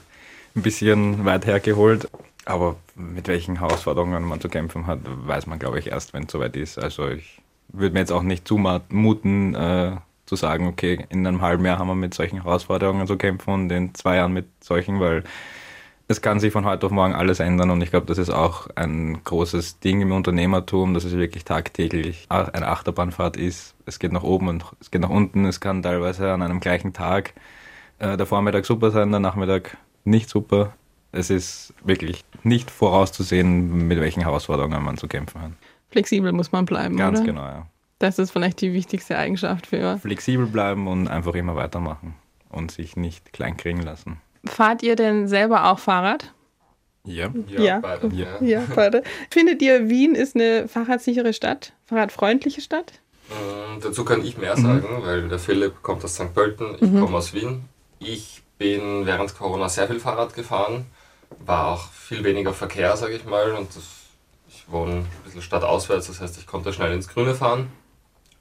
ein 0.55 0.63
bisschen 0.63 1.25
weit 1.25 1.45
hergeholt. 1.45 2.09
Aber 2.45 2.77
mit 2.95 3.29
welchen 3.29 3.59
Herausforderungen 3.59 4.25
man 4.25 4.41
zu 4.41 4.49
kämpfen 4.49 4.87
hat, 4.87 5.01
weiß 5.05 5.47
man, 5.47 5.59
glaube 5.59 5.79
ich, 5.81 5.89
erst, 5.89 6.15
wenn 6.15 6.25
es 6.25 6.33
soweit 6.33 6.57
ist. 6.57 6.79
Also 6.79 7.09
ich 7.09 7.43
würde 7.69 7.93
mir 7.93 8.01
jetzt 8.01 8.13
auch 8.13 8.23
nicht 8.23 8.49
zumuten, 8.49 9.55
äh, 9.55 9.97
zu 10.25 10.37
sagen, 10.37 10.67
okay, 10.67 11.07
in 11.11 11.27
einem 11.27 11.43
halben 11.43 11.65
Jahr 11.65 11.79
haben 11.79 11.89
wir 11.89 11.95
mit 11.95 12.15
solchen 12.15 12.43
Herausforderungen 12.43 13.07
zu 13.07 13.17
kämpfen 13.17 13.53
und 13.53 13.71
in 13.71 13.95
zwei 13.95 14.17
Jahren 14.17 14.33
mit 14.33 14.47
solchen, 14.61 15.01
weil 15.01 15.25
es 16.11 16.23
kann 16.23 16.41
sich 16.41 16.53
von 16.53 16.65
heute 16.65 16.87
auf 16.87 16.93
morgen 16.93 17.15
alles 17.15 17.39
ändern 17.39 17.71
und 17.71 17.83
ich 17.83 17.91
glaube, 17.91 18.07
das 18.07 18.17
ist 18.17 18.31
auch 18.31 18.69
ein 18.75 19.23
großes 19.23 19.79
Ding 19.81 20.01
im 20.01 20.11
Unternehmertum, 20.13 20.95
dass 20.95 21.05
es 21.05 21.15
wirklich 21.15 21.45
tagtäglich 21.45 22.25
eine 22.31 22.67
Achterbahnfahrt 22.67 23.37
ist. 23.37 23.75
Es 23.85 23.99
geht 23.99 24.13
nach 24.13 24.23
oben 24.23 24.49
und 24.49 24.65
es 24.81 24.91
geht 24.91 25.03
nach 25.03 25.11
unten. 25.11 25.45
Es 25.45 25.61
kann 25.61 25.83
teilweise 25.83 26.33
an 26.33 26.41
einem 26.41 26.61
gleichen 26.61 26.95
Tag 26.95 27.35
äh, 27.99 28.17
der 28.17 28.25
Vormittag 28.25 28.65
super 28.65 28.91
sein, 28.91 29.11
der 29.11 29.21
Nachmittag 29.21 29.77
nicht 30.05 30.31
super. 30.31 30.73
Es 31.13 31.29
ist 31.29 31.75
wirklich 31.85 32.25
nicht 32.43 32.71
vorauszusehen, 32.71 33.87
mit 33.87 34.01
welchen 34.01 34.23
Herausforderungen 34.23 34.83
man 34.83 34.97
zu 34.97 35.09
kämpfen 35.09 35.43
hat. 35.43 35.53
Flexibel 35.91 36.33
muss 36.33 36.53
man 36.53 36.65
bleiben, 36.65 36.97
Ganz 36.97 37.19
oder? 37.19 37.27
genau, 37.27 37.43
ja. 37.43 37.67
Das 37.99 38.19
ist 38.19 38.31
vielleicht 38.31 38.63
die 38.63 38.73
wichtigste 38.73 39.19
Eigenschaft 39.19 39.67
für. 39.67 39.99
Flexibel 39.99 40.47
bleiben 40.47 40.87
und 40.87 41.09
einfach 41.09 41.35
immer 41.35 41.55
weitermachen 41.55 42.15
und 42.49 42.71
sich 42.71 42.97
nicht 42.97 43.33
kleinkriegen 43.33 43.83
lassen. 43.83 44.21
Fahrt 44.49 44.83
ihr 44.83 44.97
denn 44.97 45.29
selber 45.29 45.71
auch 45.71 45.79
Fahrrad? 45.79 46.33
Ja. 47.05 47.31
Ja, 47.49 47.61
Ja. 47.61 47.79
beide. 47.81 48.09
Ja. 48.15 48.27
Ja. 48.43 48.63
Beide. 48.75 49.03
Findet 49.31 49.63
ihr, 49.63 49.89
Wien 49.89 50.15
ist 50.15 50.35
eine 50.35 50.69
fahrradsichere 50.69 51.33
Stadt? 51.33 51.73
Fahrradfreundliche 51.87 52.61
Stadt? 52.61 52.93
Mm, 53.29 53.81
Dazu 53.81 54.05
kann 54.05 54.25
ich 54.25 54.37
mehr 54.37 54.57
sagen, 54.57 54.89
weil 55.03 55.29
der 55.29 55.39
Philipp 55.39 55.83
kommt 55.83 56.05
aus 56.05 56.15
St. 56.17 56.35
Pölten, 56.35 56.75
ich 56.75 56.81
komme 57.01 57.17
aus 57.17 57.33
Wien. 57.33 57.65
Ich 58.01 58.43
bin 58.59 59.07
während 59.07 59.37
Corona 59.39 59.69
sehr 59.69 59.87
viel 59.87 60.01
Fahrrad 60.01 60.35
gefahren, 60.35 60.87
war 61.47 61.69
auch 61.69 61.91
viel 61.93 62.25
weniger 62.25 62.53
Verkehr, 62.53 62.97
sage 62.97 63.15
ich 63.15 63.25
mal. 63.25 63.53
Und 63.53 63.69
das, 63.77 63.85
ich 64.49 64.65
wohne 64.71 64.93
ein 64.97 65.07
bisschen 65.25 65.43
stadtauswärts, 65.43 66.09
das 66.09 66.21
heißt, 66.21 66.39
ich 66.39 66.47
konnte 66.47 66.73
schnell 66.73 66.93
ins 66.93 67.09
Grüne 67.09 67.35
fahren. 67.35 67.69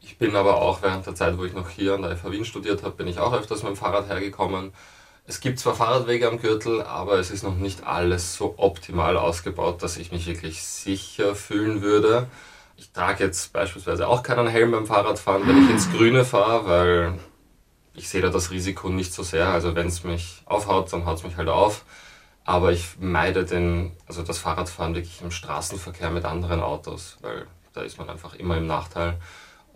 Ich 0.01 0.17
bin 0.17 0.35
aber 0.35 0.61
auch 0.61 0.81
während 0.81 1.05
der 1.05 1.15
Zeit, 1.15 1.37
wo 1.37 1.43
ich 1.45 1.53
noch 1.53 1.69
hier 1.69 1.93
an 1.93 2.01
der 2.01 2.15
FH 2.17 2.31
Wien 2.31 2.45
studiert 2.45 2.83
habe, 2.83 2.95
bin 2.95 3.07
ich 3.07 3.19
auch 3.19 3.33
öfters 3.33 3.61
mit 3.63 3.71
dem 3.73 3.75
Fahrrad 3.77 4.07
hergekommen. 4.09 4.71
Es 5.29 5.41
gibt 5.41 5.59
zwar 5.59 5.75
Fahrradwege 5.75 6.25
am 6.29 6.39
Gürtel, 6.39 6.81
aber 6.81 7.19
es 7.19 7.31
ist 7.31 7.43
noch 7.43 7.57
nicht 7.57 7.85
alles 7.85 8.37
so 8.37 8.53
optimal 8.55 9.17
ausgebaut, 9.17 9.83
dass 9.83 9.97
ich 9.97 10.13
mich 10.13 10.25
wirklich 10.25 10.63
sicher 10.63 11.35
fühlen 11.35 11.81
würde. 11.81 12.27
Ich 12.77 12.93
trage 12.93 13.25
jetzt 13.25 13.51
beispielsweise 13.51 14.07
auch 14.07 14.23
keinen 14.23 14.47
Helm 14.47 14.71
beim 14.71 14.87
Fahrradfahren, 14.87 15.45
wenn 15.45 15.65
ich 15.65 15.69
ins 15.69 15.91
Grüne 15.91 16.23
fahre, 16.23 16.65
weil 16.65 17.19
ich 17.93 18.07
sehe 18.07 18.21
da 18.21 18.29
das 18.29 18.51
Risiko 18.51 18.87
nicht 18.87 19.13
so 19.13 19.21
sehr. 19.21 19.49
Also 19.49 19.75
wenn 19.75 19.87
es 19.87 20.05
mich 20.05 20.43
aufhaut, 20.45 20.93
dann 20.93 21.05
haut 21.05 21.17
es 21.17 21.23
mich 21.25 21.35
halt 21.35 21.49
auf. 21.49 21.83
Aber 22.45 22.71
ich 22.71 22.95
meide 22.97 23.43
den, 23.43 23.91
also 24.07 24.23
das 24.23 24.37
Fahrradfahren 24.37 24.95
wirklich 24.95 25.21
im 25.21 25.31
Straßenverkehr 25.31 26.09
mit 26.09 26.23
anderen 26.23 26.61
Autos, 26.61 27.17
weil 27.19 27.47
da 27.73 27.81
ist 27.81 27.97
man 27.97 28.09
einfach 28.09 28.33
immer 28.35 28.55
im 28.55 28.65
Nachteil. 28.65 29.19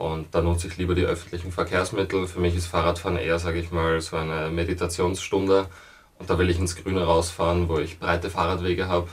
Und 0.01 0.33
da 0.33 0.41
nutze 0.41 0.65
ich 0.65 0.77
lieber 0.77 0.95
die 0.95 1.05
öffentlichen 1.05 1.51
Verkehrsmittel. 1.51 2.25
Für 2.25 2.39
mich 2.39 2.55
ist 2.55 2.65
Fahrradfahren 2.65 3.19
eher, 3.19 3.37
sage 3.37 3.59
ich 3.59 3.69
mal, 3.69 4.01
so 4.01 4.17
eine 4.17 4.49
Meditationsstunde. 4.49 5.67
Und 6.17 6.27
da 6.27 6.39
will 6.39 6.49
ich 6.49 6.57
ins 6.57 6.75
Grüne 6.75 7.03
rausfahren, 7.03 7.69
wo 7.69 7.77
ich 7.77 7.99
breite 7.99 8.31
Fahrradwege 8.31 8.87
habe 8.87 9.09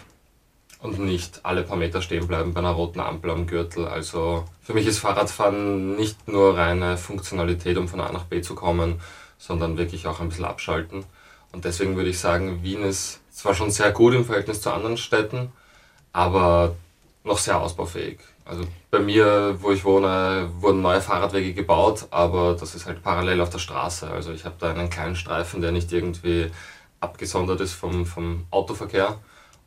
und 0.81 0.99
nicht 0.99 1.41
alle 1.45 1.63
paar 1.63 1.77
Meter 1.77 2.01
stehen 2.01 2.27
bleiben 2.27 2.55
bei 2.55 2.61
einer 2.61 2.71
roten 2.71 3.01
Ampel 3.01 3.31
am 3.33 3.47
Gürtel. 3.47 3.87
Also 3.87 4.47
für 4.63 4.73
mich 4.73 4.87
ist 4.87 5.01
Fahrradfahren 5.01 5.95
nicht 5.97 6.27
nur 6.27 6.57
reine 6.57 6.97
Funktionalität, 6.97 7.77
um 7.77 7.87
von 7.87 8.01
A 8.01 8.11
nach 8.11 8.25
B 8.25 8.41
zu 8.41 8.55
kommen, 8.55 8.99
sondern 9.37 9.77
wirklich 9.77 10.07
auch 10.07 10.21
ein 10.21 10.31
bisschen 10.31 10.47
abschalten. 10.47 11.05
Und 11.53 11.67
deswegen 11.67 11.97
würde 11.97 12.09
ich 12.09 12.19
sagen, 12.19 12.63
Wien 12.63 12.83
ist 12.83 13.21
zwar 13.31 13.53
schon 13.53 13.71
sehr 13.71 13.93
gut 13.93 14.15
im 14.15 14.25
Verhältnis 14.25 14.63
zu 14.63 14.73
anderen 14.73 14.97
Städten, 14.97 15.53
aber 16.15 16.77
noch 17.25 17.39
sehr 17.39 17.61
ausbaufähig. 17.61 18.21
Also 18.49 18.65
bei 18.91 18.99
mir, 18.99 19.59
wo 19.61 19.71
ich 19.73 19.85
wohne, 19.85 20.51
wurden 20.61 20.81
neue 20.81 21.03
Fahrradwege 21.03 21.53
gebaut, 21.53 22.07
aber 22.11 22.57
das 22.59 22.75
ist 22.75 22.87
halt 22.87 23.03
parallel 23.03 23.43
auf 23.43 23.51
der 23.51 23.59
Straße. 23.59 24.11
Also 24.11 24.33
ich 24.33 24.47
habe 24.47 24.55
da 24.59 24.71
einen 24.71 24.89
kleinen 24.89 25.17
Streifen, 25.17 25.61
der 25.61 25.71
nicht 25.71 25.93
irgendwie 25.93 26.51
abgesondert 26.99 27.61
ist 27.61 27.75
vom, 27.75 28.07
vom 28.07 28.47
Autoverkehr. 28.51 29.19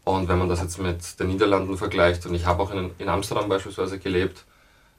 Und 0.04 0.28
wenn 0.28 0.40
man 0.40 0.50
das 0.50 0.62
jetzt 0.62 0.80
mit 0.80 1.20
den 1.20 1.28
Niederlanden 1.28 1.78
vergleicht, 1.78 2.26
und 2.26 2.34
ich 2.34 2.48
habe 2.48 2.64
auch 2.64 2.72
in, 2.72 2.90
in 2.98 3.08
Amsterdam 3.08 3.48
beispielsweise 3.48 4.00
gelebt, 4.00 4.46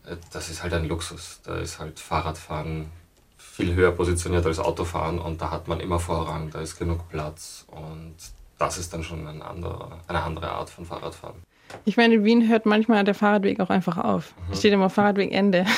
äh, 0.07 0.15
das 0.33 0.49
ist 0.49 0.63
halt 0.63 0.75
ein 0.75 0.87
Luxus. 0.87 1.41
Da 1.43 1.57
ist 1.57 1.81
halt 1.81 1.99
Fahrradfahren 1.99 2.89
viel 3.37 3.75
höher 3.75 3.91
positioniert 3.91 4.47
als 4.47 4.61
Autofahren 4.61 5.19
und 5.19 5.43
da 5.43 5.51
hat 5.51 5.67
man 5.67 5.81
immer 5.81 5.99
Vorrang, 5.99 6.51
da 6.51 6.61
ist 6.61 6.79
genug 6.79 7.09
Platz 7.11 7.67
und 7.69 8.15
das 8.63 8.79
ist 8.79 8.93
dann 8.93 9.03
schon 9.03 9.27
ein 9.27 9.43
anderer, 9.43 10.01
eine 10.09 10.23
andere 10.23 10.51
Art 10.51 10.71
von 10.71 10.85
Fahrradfahren. 10.85 11.43
Ich 11.85 11.97
meine, 11.97 12.15
in 12.15 12.25
Wien 12.25 12.49
hört 12.49 12.67
manchmal 12.67 13.03
der 13.05 13.15
Fahrradweg 13.15 13.61
auch 13.61 13.71
einfach 13.71 13.97
auf. 13.99 14.35
Mhm. 14.49 14.57
Steht 14.57 14.73
immer 14.73 14.91
Fahrradweg 14.91 15.33
Ende. 15.33 15.67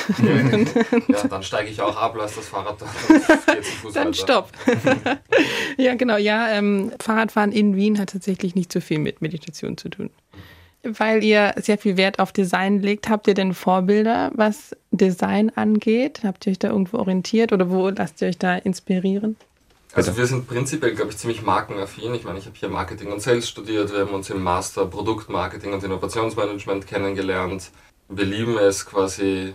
Ja, 1.09 1.27
dann 1.29 1.43
steige 1.43 1.71
ich 1.71 1.81
auch 1.81 1.97
ab, 1.97 2.17
lasse 2.17 2.37
das 2.37 2.49
Fahrrad 2.49 2.81
da 2.81 2.87
Dann 3.95 4.15
stopp. 4.15 4.51
ja, 5.77 5.95
genau. 5.95 6.17
Ja, 6.17 6.51
ähm, 6.51 6.93
Fahrradfahren 7.01 7.53
in 7.53 7.77
Wien 7.77 7.99
hat 7.99 8.11
tatsächlich 8.11 8.55
nicht 8.55 8.73
so 8.73 8.81
viel 8.81 8.99
mit 8.99 9.23
Meditation 9.23 9.77
zu 9.77 9.89
tun. 9.89 10.11
Weil 10.83 11.23
ihr 11.25 11.55
sehr 11.57 11.79
viel 11.79 11.97
Wert 11.97 12.19
auf 12.19 12.33
Design 12.33 12.81
legt, 12.81 13.09
habt 13.09 13.27
ihr 13.27 13.35
denn 13.35 13.55
Vorbilder, 13.55 14.31
was 14.35 14.77
Design 14.91 15.51
angeht? 15.55 16.21
Habt 16.25 16.47
ihr 16.47 16.53
euch 16.53 16.59
da 16.59 16.69
irgendwo 16.69 16.99
orientiert 16.99 17.53
oder 17.53 17.71
wo 17.71 17.89
lasst 17.89 18.21
ihr 18.21 18.29
euch 18.29 18.39
da 18.39 18.57
inspirieren? 18.57 19.37
Also 19.95 20.17
wir 20.17 20.27
sind 20.27 20.49
prinzipiell, 20.49 20.93
glaube 20.97 21.13
ich, 21.13 21.19
ziemlich 21.19 21.43
markenaffin. 21.43 22.15
Ich 22.15 22.25
meine, 22.25 22.41
ich 22.41 22.47
habe 22.47 22.57
hier 22.57 22.69
Marketing 22.69 23.13
und 23.13 23.23
Sales 23.23 23.49
studiert, 23.49 23.93
wir 23.93 24.01
haben 24.01 24.15
uns 24.15 24.29
im 24.29 24.43
Master 24.43 24.87
Produktmarketing 24.87 25.73
und 25.73 25.85
Innovationsmanagement 25.85 26.89
kennengelernt. 26.89 27.71
Wir 28.09 28.25
lieben 28.25 28.59
es 28.59 28.87
quasi 28.87 29.55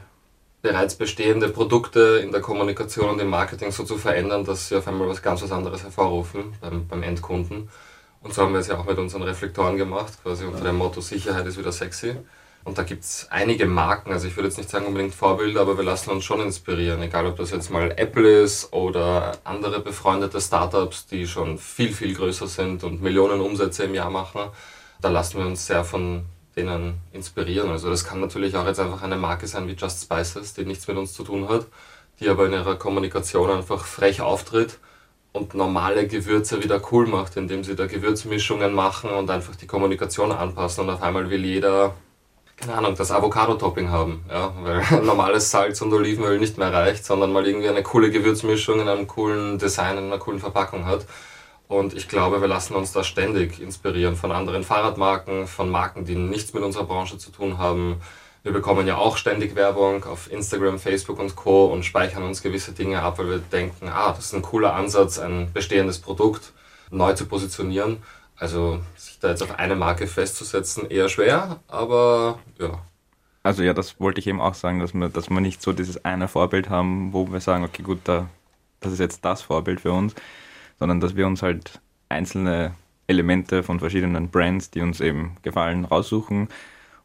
bereits 0.62 0.96
bestehende 0.96 1.50
Produkte 1.50 2.22
in 2.24 2.32
der 2.32 2.40
Kommunikation 2.40 3.10
und 3.10 3.20
im 3.20 3.28
Marketing 3.30 3.72
so 3.72 3.84
zu 3.84 3.98
verändern, 3.98 4.46
dass 4.46 4.70
sie 4.70 4.78
auf 4.78 4.88
einmal 4.88 5.10
was 5.10 5.22
ganz 5.22 5.42
was 5.42 5.52
anderes 5.52 5.84
hervorrufen 5.84 6.54
beim, 6.62 6.88
beim 6.88 7.04
Endkunden. 7.04 7.70
Und 8.22 8.34
so 8.34 8.42
haben 8.42 8.54
wir 8.54 8.62
es 8.62 8.68
ja 8.68 8.78
auch 8.78 8.86
mit 8.86 8.98
unseren 8.98 9.24
Reflektoren 9.24 9.76
gemacht, 9.76 10.14
quasi 10.24 10.46
unter 10.46 10.64
dem 10.64 10.78
Motto 10.78 11.02
Sicherheit 11.02 11.46
ist 11.48 11.58
wieder 11.58 11.74
sexy. 11.74 12.16
Und 12.64 12.78
da 12.78 12.84
gibt 12.84 13.04
es 13.04 13.28
einige 13.30 13.66
Marken, 13.66 14.12
also 14.12 14.28
ich 14.28 14.36
würde 14.36 14.50
jetzt 14.50 14.58
nicht 14.58 14.70
sagen 14.70 14.86
unbedingt 14.86 15.16
Vorbilder, 15.16 15.62
aber 15.62 15.78
wir 15.78 15.84
lassen 15.84 16.12
uns 16.12 16.26
schon 16.26 16.42
inspirieren, 16.42 17.02
egal 17.02 17.26
ob 17.26 17.38
das 17.38 17.52
jetzt 17.52 17.72
mal 17.72 17.92
Apple 17.96 18.42
ist 18.42 18.74
oder 18.74 19.38
andere 19.44 19.80
befreundete 19.80 20.42
Startups, 20.42 21.08
die 21.08 21.26
schon 21.26 21.58
viel, 21.58 21.94
viel 21.94 22.14
größer 22.14 22.48
sind 22.48 22.84
und 22.84 23.02
Millionen 23.02 23.40
Umsätze 23.42 23.86
im 23.86 23.96
Jahr 23.96 24.10
machen. 24.10 24.42
Da 25.02 25.10
lassen 25.10 25.40
wir 25.40 25.48
uns 25.48 25.66
sehr 25.66 25.86
von 25.86 26.26
denen 26.56 26.96
inspirieren. 27.14 27.70
Also 27.70 27.90
das 27.90 28.04
kann 28.04 28.20
natürlich 28.20 28.56
auch 28.56 28.66
jetzt 28.66 28.80
einfach 28.80 29.02
eine 29.02 29.16
Marke 29.16 29.48
sein 29.48 29.68
wie 29.68 29.74
Just 29.74 30.04
Spices, 30.04 30.54
die 30.54 30.66
nichts 30.66 30.88
mit 30.88 30.98
uns 30.98 31.14
zu 31.14 31.24
tun 31.24 31.48
hat, 31.48 31.68
die 32.20 32.28
aber 32.28 32.46
in 32.46 32.54
ihrer 32.54 32.76
Kommunikation 32.76 33.50
einfach 33.50 33.86
frech 33.86 34.22
auftritt 34.22 34.80
und 35.32 35.54
normale 35.54 36.08
Gewürze 36.08 36.62
wieder 36.62 36.82
cool 36.92 37.08
macht, 37.08 37.38
indem 37.38 37.64
sie 37.64 37.76
da 37.76 37.86
Gewürzmischungen 37.86 38.74
machen 38.74 39.10
und 39.12 39.30
einfach 39.30 39.56
die 39.56 39.68
Kommunikation 39.68 40.32
anpassen 40.32 40.84
und 40.84 40.90
auf 40.90 41.02
einmal 41.02 41.30
will 41.30 41.46
jeder 41.46 41.96
keine 42.60 42.74
Ahnung, 42.74 42.96
das 42.96 43.12
Avocado-Topping 43.12 43.90
haben, 43.90 44.24
ja, 44.30 44.54
weil 44.62 45.02
normales 45.04 45.50
Salz 45.50 45.82
und 45.82 45.94
Olivenöl 45.94 46.40
nicht 46.40 46.58
mehr 46.58 46.74
reicht, 46.74 47.06
sondern 47.06 47.32
mal 47.32 47.48
irgendwie 47.48 47.70
eine 47.70 47.84
coole 47.84 48.12
Gewürzmischung 48.12 48.82
in 48.82 48.88
einem 48.88 49.08
coolen 49.08 49.58
Design, 49.58 49.98
in 49.98 50.06
einer 50.06 50.18
coolen 50.18 50.40
Verpackung 50.40 50.86
hat. 50.86 51.06
Und 51.68 51.94
ich 51.94 52.08
glaube, 52.08 52.42
wir 52.42 52.48
lassen 52.48 52.74
uns 52.74 52.92
da 52.92 53.04
ständig 53.04 53.62
inspirieren 53.62 54.16
von 54.16 54.32
anderen 54.32 54.64
Fahrradmarken, 54.64 55.48
von 55.48 55.70
Marken, 55.70 56.04
die 56.04 56.16
nichts 56.16 56.54
mit 56.54 56.64
unserer 56.64 56.86
Branche 56.86 57.18
zu 57.18 57.32
tun 57.32 57.60
haben. 57.60 58.02
Wir 58.42 58.52
bekommen 58.52 58.88
ja 58.88 58.98
auch 58.98 59.18
ständig 59.18 59.56
Werbung 59.56 60.04
auf 60.06 60.32
Instagram, 60.32 60.80
Facebook 60.80 61.20
und 61.20 61.36
Co. 61.36 61.66
und 61.66 61.84
speichern 61.84 62.24
uns 62.24 62.42
gewisse 62.42 62.72
Dinge 62.72 63.02
ab, 63.02 63.20
weil 63.20 63.30
wir 63.30 63.38
denken, 63.38 63.88
ah, 63.88 64.14
das 64.14 64.26
ist 64.26 64.34
ein 64.34 64.42
cooler 64.42 64.74
Ansatz, 64.74 65.20
ein 65.20 65.54
bestehendes 65.54 66.00
Produkt 66.00 66.54
neu 66.90 67.14
zu 67.14 67.26
positionieren. 67.26 68.02
Also 68.40 68.80
sich 68.96 69.20
da 69.20 69.30
jetzt 69.30 69.44
auf 69.44 69.60
eine 69.60 69.76
Marke 69.76 70.08
festzusetzen, 70.08 70.90
eher 70.90 71.10
schwer, 71.10 71.60
aber 71.68 72.40
ja. 72.58 72.80
Also 73.44 73.64
ja, 73.64 73.74
das 73.74 74.00
wollte 74.00 74.20
ich 74.20 74.28
eben 74.28 74.42
auch 74.42 74.54
sagen, 74.54 74.80
dass 74.80 74.94
wir, 74.94 75.10
dass 75.10 75.30
wir 75.30 75.42
nicht 75.42 75.62
so 75.62 75.74
dieses 75.74 76.04
eine 76.06 76.28
Vorbild 76.28 76.70
haben, 76.70 77.14
wo 77.14 77.32
wir 77.32 77.42
sagen, 77.42 77.64
okay, 77.64 77.84
gut, 77.84 78.00
da, 78.06 78.30
das 78.80 78.94
ist 78.94 79.00
jetzt 79.00 79.26
das 79.26 79.42
Vorbild 79.42 79.82
für 79.82 79.92
uns, 79.92 80.16
sondern 80.80 81.00
dass 81.02 81.16
wir 81.16 81.28
uns 81.28 81.42
halt 81.42 81.82
einzelne 82.08 82.74
Elemente 83.08 83.64
von 83.64 83.80
verschiedenen 83.80 84.30
Brands, 84.30 84.72
die 84.72 84.82
uns 84.82 85.02
eben 85.02 85.36
gefallen, 85.42 85.86
raussuchen. 85.86 86.48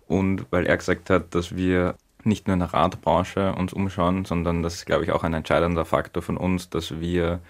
Und 0.07 0.47
weil 0.51 0.67
er 0.67 0.77
gesagt 0.77 1.11
hat, 1.11 1.35
dass 1.35 1.57
wir 1.57 1.97
nicht 2.25 2.47
nur 2.47 2.55
in 2.55 2.61
der 2.61 2.75
Radbranche 2.75 3.55
uns 3.55 3.73
umschauen, 3.73 4.25
sondern 4.25 4.63
das 4.63 4.75
ist, 4.75 4.87
glaube 4.87 5.05
ich, 5.05 5.13
auch 5.13 5.25
ein 5.25 5.35
entscheidender 5.35 5.85
Faktor 5.85 6.23
von 6.23 6.37
uns, 6.37 6.71
dass 6.71 7.01
wir 7.01 7.41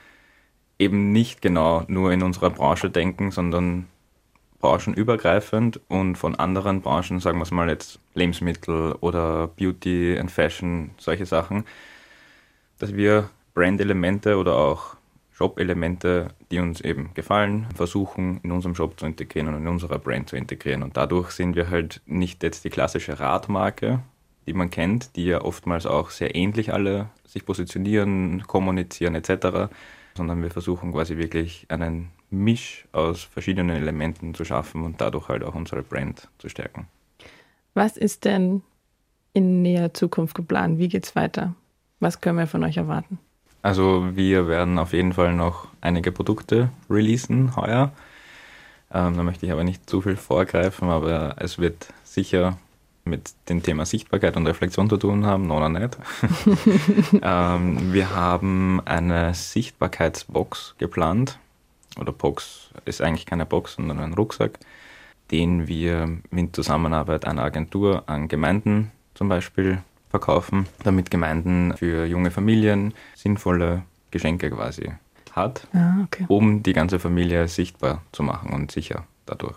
eben 0.79 1.13
nicht 1.13 1.43
genau 1.43 1.85
nur 1.89 2.13
in 2.13 2.23
unserer 2.23 2.51
Branche 2.51 2.91
denken, 2.91 3.31
sondern 3.31 3.87
branchenübergreifend 4.61 5.81
und 5.89 6.17
von 6.17 6.35
anderen 6.37 6.81
Branchen, 6.81 7.21
sagen 7.21 7.39
wir 7.39 7.43
es 7.43 7.51
mal 7.51 7.69
jetzt 7.69 8.01
Lebensmittel 8.15 8.93
oder 9.01 9.49
Beauty 9.49 10.19
and 10.19 10.31
Fashion, 10.31 10.93
solche 10.97 11.27
Sachen, 11.27 11.65
dass 12.79 12.95
wir 12.95 13.29
Brand-Elemente 13.53 14.37
oder 14.39 14.57
auch 14.57 14.97
Shop-Elemente, 15.33 16.29
die 16.51 16.61
uns 16.61 16.81
eben 16.81 17.11
gefallen, 17.13 17.67
versuchen 17.75 18.41
in 18.43 18.53
unserem 18.53 18.75
Shop 18.75 18.99
zu 18.99 19.05
integrieren 19.05 19.49
und 19.49 19.57
in 19.57 19.69
unserer 19.69 19.99
Brand 19.99 20.29
zu 20.29 20.37
integrieren. 20.37 20.83
Und 20.83 20.97
dadurch 20.97 21.33
sind 21.33 21.57
wir 21.57 21.71
halt 21.71 22.01
nicht 22.07 22.43
jetzt 22.43 22.65
die 22.65 22.71
klassische 22.71 23.19
Radmarke, 23.19 24.01
die 24.47 24.55
man 24.55 24.71
kennt, 24.71 25.17
die 25.17 25.27
ja 25.27 25.43
oftmals 25.43 25.87
auch 25.87 26.11
sehr 26.11 26.35
ähnlich 26.35 26.73
alle 26.73 27.11
sich 27.27 27.45
positionieren, 27.45 28.45
kommunizieren 28.47 29.15
etc., 29.15 29.69
sondern 30.17 30.43
wir 30.43 30.51
versuchen 30.51 30.93
quasi 30.93 31.17
wirklich 31.17 31.67
einen 31.69 32.11
Misch 32.31 32.87
aus 32.93 33.23
verschiedenen 33.23 33.77
Elementen 33.77 34.35
zu 34.35 34.45
schaffen 34.45 34.83
und 34.83 35.01
dadurch 35.01 35.29
halt 35.29 35.45
auch 35.45 35.55
unsere 35.55 35.83
Brand 35.83 36.29
zu 36.39 36.49
stärken. 36.49 36.89
Was 37.75 37.97
ist 37.97 38.25
denn 38.25 38.63
in 39.33 39.63
näher 39.63 39.95
Zukunft 39.95 40.35
geplant? 40.35 40.79
Wie 40.79 40.89
geht's 40.89 41.17
weiter? 41.17 41.55
Was 42.01 42.21
können 42.21 42.39
wir 42.39 42.47
von 42.47 42.65
euch 42.65 42.77
erwarten? 42.77 43.19
Also 43.63 44.15
wir 44.15 44.47
werden 44.47 44.79
auf 44.79 44.93
jeden 44.93 45.15
Fall 45.15 45.35
noch 45.35 45.69
einige 45.81 46.13
Produkte 46.13 46.71
releasen 46.91 47.57
heuer. 47.57 47.93
Ähm, 48.93 49.17
da 49.17 49.23
möchte 49.23 49.47
ich 49.47 49.53
aber 49.53 49.65
nicht 49.65 49.89
zu 49.89 50.03
viel 50.03 50.17
vorgreifen, 50.17 50.91
aber 50.91 51.37
es 51.39 51.59
wird 51.59 51.89
sicher 52.05 52.59
mit 53.05 53.35
dem 53.49 53.63
Thema 53.63 53.85
Sichtbarkeit 53.85 54.37
und 54.37 54.47
Reflexion 54.47 54.89
zu 54.89 54.97
tun 54.97 55.27
haben, 55.27 55.51
oder 55.51 55.69
nicht. 55.69 55.99
ähm, 57.23 57.93
wir 57.93 58.15
haben 58.15 58.81
eine 58.85 59.35
Sichtbarkeitsbox 59.35 60.77
geplant, 60.79 61.39
oder 61.99 62.13
Box 62.13 62.71
ist 62.85 63.01
eigentlich 63.01 63.27
keine 63.27 63.47
Box, 63.47 63.75
sondern 63.75 64.01
ein 64.01 64.15
Rucksack, 64.15 64.59
den 65.31 65.69
wir 65.69 66.19
in 66.31 66.53
Zusammenarbeit 66.53 67.27
einer 67.27 67.43
Agentur 67.43 68.05
an 68.07 68.29
Gemeinden 68.29 68.91
zum 69.15 69.29
Beispiel 69.29 69.83
verkaufen, 70.11 70.67
damit 70.83 71.11
Gemeinden 71.11 71.77
für 71.77 72.07
junge 72.07 72.31
Familien 72.31 72.95
sinnvolle 73.15 73.83
Geschenke 74.11 74.51
quasi 74.51 74.93
hat, 75.33 75.67
ah, 75.73 76.05
okay. 76.05 76.25
um 76.29 76.63
die 76.63 76.73
ganze 76.73 76.99
Familie 76.99 77.49
sichtbar 77.49 78.03
zu 78.13 78.23
machen 78.23 78.53
und 78.53 78.71
sicher 78.71 79.05
dadurch. 79.27 79.57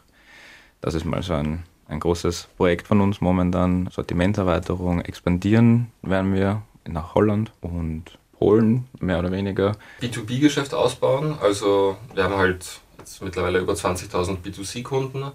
Das 0.81 0.93
ist 0.93 1.05
mal 1.05 1.21
so 1.21 1.33
ein, 1.33 1.63
ein 1.87 1.99
großes 1.99 2.47
Projekt 2.57 2.87
von 2.87 3.01
uns 3.01 3.21
momentan. 3.21 3.89
Sortimentserweiterung, 3.91 5.01
expandieren 5.01 5.91
werden 6.01 6.33
wir 6.33 6.61
nach 6.85 7.15
Holland 7.15 7.51
und 7.61 8.17
Polen, 8.37 8.87
mehr 8.99 9.19
oder 9.19 9.31
weniger. 9.31 9.75
B2B-Geschäft 10.01 10.73
ausbauen. 10.73 11.37
Also 11.41 11.97
wir 12.13 12.23
haben 12.23 12.37
halt 12.37 12.81
jetzt 12.99 13.21
mittlerweile 13.23 13.59
über 13.59 13.73
20.000 13.73 14.37
B2C-Kunden 14.43 15.31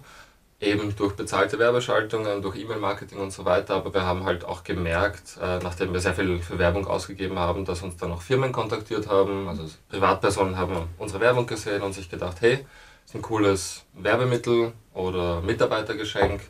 eben 0.61 0.95
durch 0.95 1.13
bezahlte 1.13 1.59
Werbeschaltungen, 1.59 2.41
durch 2.41 2.57
E-Mail-Marketing 2.57 3.19
und 3.19 3.31
so 3.31 3.43
weiter. 3.43 3.75
Aber 3.75 3.93
wir 3.93 4.03
haben 4.03 4.23
halt 4.23 4.45
auch 4.45 4.63
gemerkt, 4.63 5.37
äh, 5.41 5.59
nachdem 5.61 5.91
wir 5.91 5.99
sehr 5.99 6.13
viel 6.13 6.39
für 6.39 6.57
Werbung 6.57 6.87
ausgegeben 6.87 7.37
haben, 7.37 7.65
dass 7.65 7.81
uns 7.81 7.97
dann 7.97 8.11
auch 8.13 8.21
Firmen 8.21 8.51
kontaktiert 8.51 9.09
haben. 9.09 9.49
Also 9.49 9.65
Privatpersonen 9.89 10.57
haben 10.57 10.75
unsere 10.97 11.19
Werbung 11.19 11.45
gesehen 11.45 11.81
und 11.81 11.93
sich 11.93 12.09
gedacht, 12.09 12.37
hey, 12.39 12.65
ist 13.05 13.15
ein 13.15 13.21
cooles 13.21 13.83
Werbemittel 13.93 14.71
oder 14.93 15.41
Mitarbeitergeschenk 15.41 16.41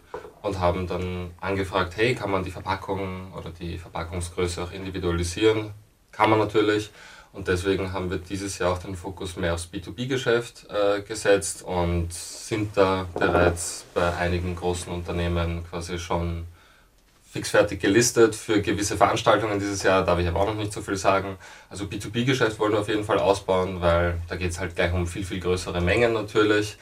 und 0.42 0.60
haben 0.60 0.88
dann 0.88 1.32
angefragt, 1.40 1.94
hey, 1.96 2.16
kann 2.16 2.32
man 2.32 2.44
die 2.44 2.52
Verpackung 2.52 3.34
oder 3.34 3.50
die 3.50 3.78
Verpackungsgröße 3.78 4.64
auch 4.64 4.72
individualisieren? 4.72 5.72
Kann 6.12 6.30
man 6.30 6.40
natürlich. 6.40 6.92
Und 7.32 7.48
deswegen 7.48 7.94
haben 7.94 8.12
wir 8.12 8.20
dieses 8.20 8.60
Jahr 8.60 8.74
auch 8.74 8.78
den 8.78 8.96
Fokus 8.96 9.38
mehr 9.38 9.56
aufs 9.56 9.68
B2B-Geschäft 9.74 10.68
äh, 10.70 11.02
gesetzt 11.02 11.64
und 11.64 12.14
sind 12.14 12.78
da 12.78 13.08
bereits 13.16 13.86
bei 13.96 14.16
einigen 14.16 14.56
großen 14.56 14.94
Unternehmen 14.94 15.66
quasi 15.68 15.98
schon 15.98 16.46
fixfertig 17.32 17.80
gelistet 17.80 18.36
für 18.36 18.62
gewisse 18.62 18.98
Veranstaltungen 18.98 19.60
dieses 19.60 19.82
Jahr. 19.82 20.06
Darf 20.06 20.20
ich 20.20 20.28
aber 20.28 20.42
auch 20.42 20.46
noch 20.46 20.56
nicht 20.56 20.72
so 20.72 20.82
viel 20.82 20.96
sagen. 20.96 21.38
Also 21.72 21.86
B2B-Geschäft 21.86 22.60
wollen 22.60 22.74
wir 22.74 22.82
auf 22.82 22.90
jeden 22.90 23.04
Fall 23.04 23.18
ausbauen, 23.18 23.82
weil 23.82 24.22
da 24.28 24.36
geht 24.36 24.52
es 24.52 24.60
halt 24.60 24.76
gleich 24.76 24.94
um 24.94 25.08
viel, 25.08 25.26
viel 25.26 25.40
größere 25.40 25.82
Mengen 25.82 26.14
natürlich. 26.14 26.78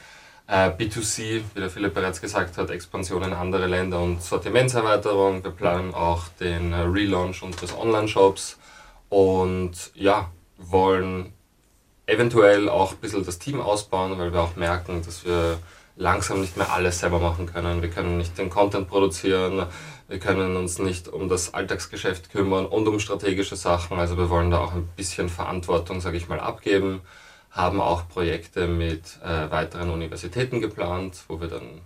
Äh, 0.46 0.70
B2C, 0.70 1.42
wie 1.54 1.60
der 1.60 1.70
Philipp 1.70 1.94
bereits 1.94 2.20
gesagt 2.20 2.58
hat, 2.58 2.70
Expansion 2.70 3.22
in 3.22 3.32
andere 3.32 3.66
Länder 3.66 4.00
und 4.00 4.22
Sortimentserweiterung. 4.22 5.42
Wir 5.42 5.50
planen 5.52 5.94
auch 5.94 6.28
den 6.40 6.74
Relaunch 6.74 7.42
unseres 7.42 7.76
Online-Shops. 7.76 8.58
Und 9.08 9.92
ja, 9.94 10.30
wollen 10.58 11.32
eventuell 12.06 12.68
auch 12.68 12.92
ein 12.92 12.98
bisschen 12.98 13.24
das 13.24 13.38
Team 13.38 13.60
ausbauen, 13.60 14.18
weil 14.18 14.32
wir 14.32 14.40
auch 14.40 14.56
merken, 14.56 15.02
dass 15.04 15.24
wir 15.24 15.58
langsam 15.96 16.40
nicht 16.40 16.56
mehr 16.56 16.72
alles 16.72 17.00
selber 17.00 17.18
machen 17.18 17.46
können. 17.46 17.82
Wir 17.82 17.90
können 17.90 18.18
nicht 18.18 18.36
den 18.38 18.50
Content 18.50 18.88
produzieren, 18.88 19.66
wir 20.08 20.18
können 20.18 20.56
uns 20.56 20.78
nicht 20.78 21.08
um 21.08 21.28
das 21.28 21.54
Alltagsgeschäft 21.54 22.30
kümmern 22.30 22.66
und 22.66 22.88
um 22.88 22.98
strategische 22.98 23.56
Sachen. 23.56 23.98
Also 23.98 24.16
wir 24.16 24.30
wollen 24.30 24.50
da 24.50 24.58
auch 24.58 24.72
ein 24.72 24.88
bisschen 24.96 25.28
Verantwortung, 25.28 26.00
sage 26.00 26.16
ich 26.16 26.28
mal, 26.28 26.40
abgeben. 26.40 27.00
Haben 27.52 27.80
auch 27.80 28.08
Projekte 28.08 28.66
mit 28.66 29.18
äh, 29.22 29.50
weiteren 29.50 29.90
Universitäten 29.90 30.60
geplant, 30.60 31.24
wo 31.28 31.40
wir 31.40 31.48
dann 31.48 31.82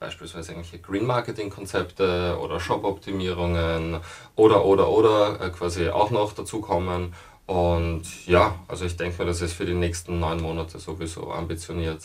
beispielsweise 0.00 0.52
irgendwelche 0.52 0.78
Green 0.78 1.04
Marketing 1.04 1.50
Konzepte 1.50 2.38
oder 2.40 2.60
Shop 2.60 2.84
Optimierungen 2.84 3.98
oder 4.36 4.64
oder 4.64 4.88
oder 4.88 5.40
äh, 5.40 5.50
quasi 5.50 5.88
auch 5.88 6.10
noch 6.10 6.32
dazu 6.32 6.60
kommen 6.60 7.12
und 7.48 8.26
ja, 8.26 8.56
also 8.68 8.84
ich 8.84 8.98
denke 8.98 9.22
mir, 9.22 9.26
das 9.26 9.40
ist 9.40 9.54
für 9.54 9.64
die 9.64 9.72
nächsten 9.72 10.20
neun 10.20 10.42
Monate 10.42 10.78
sowieso 10.78 11.32
ambitioniert. 11.32 12.02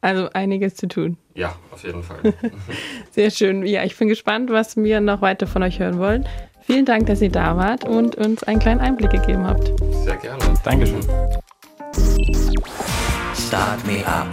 Also 0.00 0.30
einiges 0.32 0.76
zu 0.76 0.86
tun. 0.86 1.18
Ja, 1.34 1.56
auf 1.72 1.82
jeden 1.82 2.04
Fall. 2.04 2.20
Sehr 3.10 3.30
schön. 3.32 3.66
Ja, 3.66 3.82
ich 3.82 3.96
bin 3.98 4.06
gespannt, 4.06 4.50
was 4.50 4.76
wir 4.76 5.00
noch 5.00 5.20
weiter 5.20 5.48
von 5.48 5.64
euch 5.64 5.80
hören 5.80 5.98
wollen. 5.98 6.28
Vielen 6.60 6.84
Dank, 6.84 7.06
dass 7.06 7.20
ihr 7.20 7.30
da 7.30 7.56
wart 7.56 7.84
und 7.84 8.14
uns 8.14 8.44
einen 8.44 8.60
kleinen 8.60 8.80
Einblick 8.80 9.10
gegeben 9.10 9.44
habt. 9.44 9.72
Sehr 10.04 10.16
gerne. 10.16 10.44
Dankeschön. 10.62 11.00
Start 13.34 13.86
Me 13.86 14.06
Up 14.06 14.28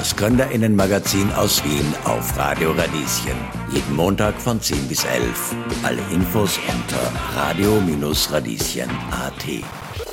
das 0.00 0.16
Gründerinnenmagazin 0.16 1.30
aus 1.32 1.62
Wien 1.64 1.94
auf 2.04 2.38
Radio 2.38 2.70
Radieschen. 2.70 3.36
Jeden 3.72 3.96
Montag 3.96 4.40
von 4.40 4.60
10 4.60 4.86
bis 4.88 5.04
11. 5.04 5.54
Alle 5.82 6.00
Infos 6.12 6.60
unter 6.68 7.12
radio-radieschen.at. 7.36 10.09